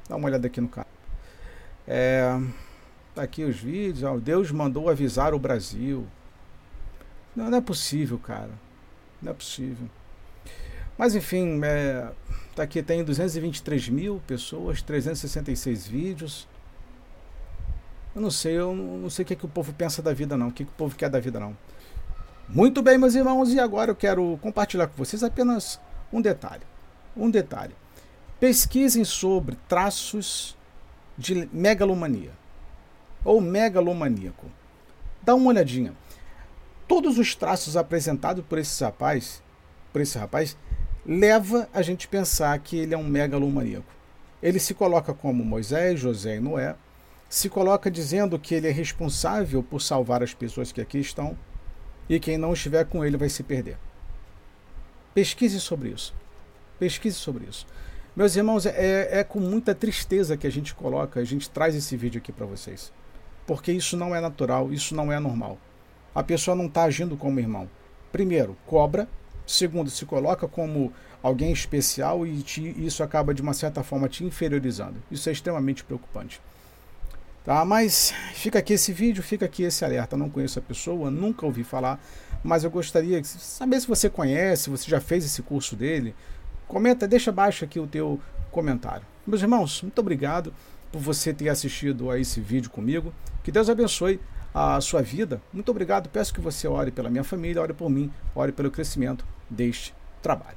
Dá 0.08 0.16
uma 0.16 0.26
olhada 0.28 0.46
aqui 0.46 0.60
no 0.60 0.68
canal. 0.68 0.88
É, 1.86 2.38
tá 3.14 3.22
aqui 3.22 3.44
os 3.44 3.56
vídeos. 3.56 4.02
Ó, 4.04 4.18
Deus 4.18 4.50
mandou 4.50 4.88
avisar 4.88 5.34
o 5.34 5.38
Brasil. 5.38 6.06
Não, 7.34 7.50
não, 7.50 7.58
é 7.58 7.60
possível, 7.60 8.18
cara. 8.18 8.50
Não 9.20 9.32
é 9.32 9.34
possível. 9.34 9.88
Mas 10.96 11.16
enfim, 11.16 11.60
é, 11.64 12.12
tá 12.54 12.62
aqui 12.62 12.80
tem 12.82 13.02
223 13.02 13.88
mil 13.88 14.22
pessoas, 14.26 14.80
366 14.80 15.86
vídeos. 15.88 16.46
Eu 18.14 18.20
não 18.20 18.30
sei, 18.30 18.58
eu 18.58 18.74
não 18.74 19.10
sei 19.10 19.24
o 19.24 19.26
que, 19.26 19.32
é 19.32 19.36
que 19.36 19.44
o 19.44 19.48
povo 19.48 19.72
pensa 19.72 20.00
da 20.00 20.12
vida, 20.12 20.36
não. 20.36 20.48
O 20.48 20.52
que, 20.52 20.64
que 20.64 20.70
o 20.70 20.74
povo 20.74 20.94
quer 20.94 21.10
da 21.10 21.18
vida, 21.18 21.40
não. 21.40 21.56
Muito 22.48 22.82
bem, 22.82 22.96
meus 22.96 23.14
irmãos, 23.14 23.52
e 23.52 23.58
agora 23.58 23.90
eu 23.90 23.96
quero 23.96 24.38
compartilhar 24.40 24.86
com 24.86 24.96
vocês 24.96 25.24
apenas 25.24 25.80
um 26.12 26.20
detalhe. 26.20 26.62
Um 27.16 27.30
detalhe. 27.30 27.74
Pesquisem 28.38 29.04
sobre 29.04 29.56
traços 29.68 30.56
de 31.16 31.48
megalomania 31.52 32.32
ou 33.24 33.40
megalomaníaco. 33.40 34.46
Dá 35.22 35.34
uma 35.34 35.48
olhadinha. 35.48 35.94
Todos 36.86 37.18
os 37.18 37.34
traços 37.34 37.76
apresentados 37.76 38.44
por 38.44 38.58
esse 38.58 38.84
rapaz, 38.84 39.42
por 39.92 40.02
esse 40.02 40.18
rapaz, 40.18 40.56
leva 41.04 41.68
a 41.72 41.80
gente 41.82 42.06
pensar 42.06 42.58
que 42.58 42.76
ele 42.76 42.94
é 42.94 42.98
um 42.98 43.04
megalomaníaco. 43.04 43.92
Ele 44.42 44.58
se 44.58 44.74
coloca 44.74 45.14
como 45.14 45.44
Moisés, 45.44 45.98
José 45.98 46.36
e 46.36 46.40
Noé, 46.40 46.76
se 47.34 47.48
coloca 47.48 47.90
dizendo 47.90 48.38
que 48.38 48.54
ele 48.54 48.68
é 48.68 48.70
responsável 48.70 49.60
por 49.60 49.82
salvar 49.82 50.22
as 50.22 50.32
pessoas 50.32 50.70
que 50.70 50.80
aqui 50.80 51.00
estão 51.00 51.36
e 52.08 52.20
quem 52.20 52.38
não 52.38 52.52
estiver 52.52 52.84
com 52.84 53.04
ele 53.04 53.16
vai 53.16 53.28
se 53.28 53.42
perder. 53.42 53.76
Pesquise 55.12 55.60
sobre 55.60 55.88
isso. 55.88 56.14
Pesquise 56.78 57.16
sobre 57.16 57.46
isso. 57.46 57.66
Meus 58.14 58.36
irmãos, 58.36 58.66
é, 58.66 59.18
é 59.18 59.24
com 59.24 59.40
muita 59.40 59.74
tristeza 59.74 60.36
que 60.36 60.46
a 60.46 60.50
gente 60.50 60.76
coloca, 60.76 61.18
a 61.18 61.24
gente 61.24 61.50
traz 61.50 61.74
esse 61.74 61.96
vídeo 61.96 62.20
aqui 62.20 62.30
para 62.30 62.46
vocês. 62.46 62.92
Porque 63.44 63.72
isso 63.72 63.96
não 63.96 64.14
é 64.14 64.20
natural, 64.20 64.72
isso 64.72 64.94
não 64.94 65.10
é 65.10 65.18
normal. 65.18 65.58
A 66.14 66.22
pessoa 66.22 66.54
não 66.54 66.66
está 66.66 66.84
agindo 66.84 67.16
como 67.16 67.40
irmão. 67.40 67.68
Primeiro, 68.12 68.56
cobra. 68.64 69.08
Segundo, 69.44 69.90
se 69.90 70.06
coloca 70.06 70.46
como 70.46 70.92
alguém 71.20 71.50
especial 71.50 72.24
e 72.24 72.42
te, 72.42 72.62
isso 72.86 73.02
acaba 73.02 73.34
de 73.34 73.42
uma 73.42 73.54
certa 73.54 73.82
forma 73.82 74.08
te 74.08 74.22
inferiorizando. 74.22 75.02
Isso 75.10 75.28
é 75.28 75.32
extremamente 75.32 75.82
preocupante. 75.82 76.40
Tá? 77.44 77.62
Mas 77.64 78.14
fica 78.32 78.58
aqui 78.58 78.72
esse 78.72 78.92
vídeo, 78.92 79.22
fica 79.22 79.44
aqui 79.44 79.64
esse 79.64 79.84
alerta. 79.84 80.16
Não 80.16 80.30
conheço 80.30 80.58
a 80.58 80.62
pessoa, 80.62 81.10
nunca 81.10 81.44
ouvi 81.44 81.62
falar, 81.62 82.02
mas 82.42 82.64
eu 82.64 82.70
gostaria 82.70 83.20
de 83.20 83.26
saber 83.26 83.80
se 83.80 83.86
você 83.86 84.08
conhece, 84.08 84.70
você 84.70 84.90
já 84.90 85.00
fez 85.00 85.24
esse 85.24 85.42
curso 85.42 85.76
dele. 85.76 86.14
Comenta, 86.66 87.06
deixa 87.06 87.30
abaixo 87.30 87.64
aqui 87.64 87.78
o 87.78 87.86
teu 87.86 88.18
comentário. 88.50 89.06
Meus 89.26 89.42
irmãos, 89.42 89.82
muito 89.82 89.98
obrigado 89.98 90.54
por 90.90 91.00
você 91.00 91.34
ter 91.34 91.50
assistido 91.50 92.10
a 92.10 92.18
esse 92.18 92.40
vídeo 92.40 92.70
comigo. 92.70 93.12
Que 93.42 93.52
Deus 93.52 93.68
abençoe 93.68 94.18
a 94.54 94.80
sua 94.80 95.02
vida. 95.02 95.42
Muito 95.52 95.70
obrigado. 95.70 96.08
Peço 96.08 96.32
que 96.32 96.40
você 96.40 96.66
ore 96.66 96.90
pela 96.90 97.10
minha 97.10 97.24
família, 97.24 97.60
ore 97.60 97.74
por 97.74 97.90
mim, 97.90 98.10
ore 98.34 98.52
pelo 98.52 98.70
crescimento 98.70 99.26
deste 99.50 99.94
trabalho. 100.22 100.56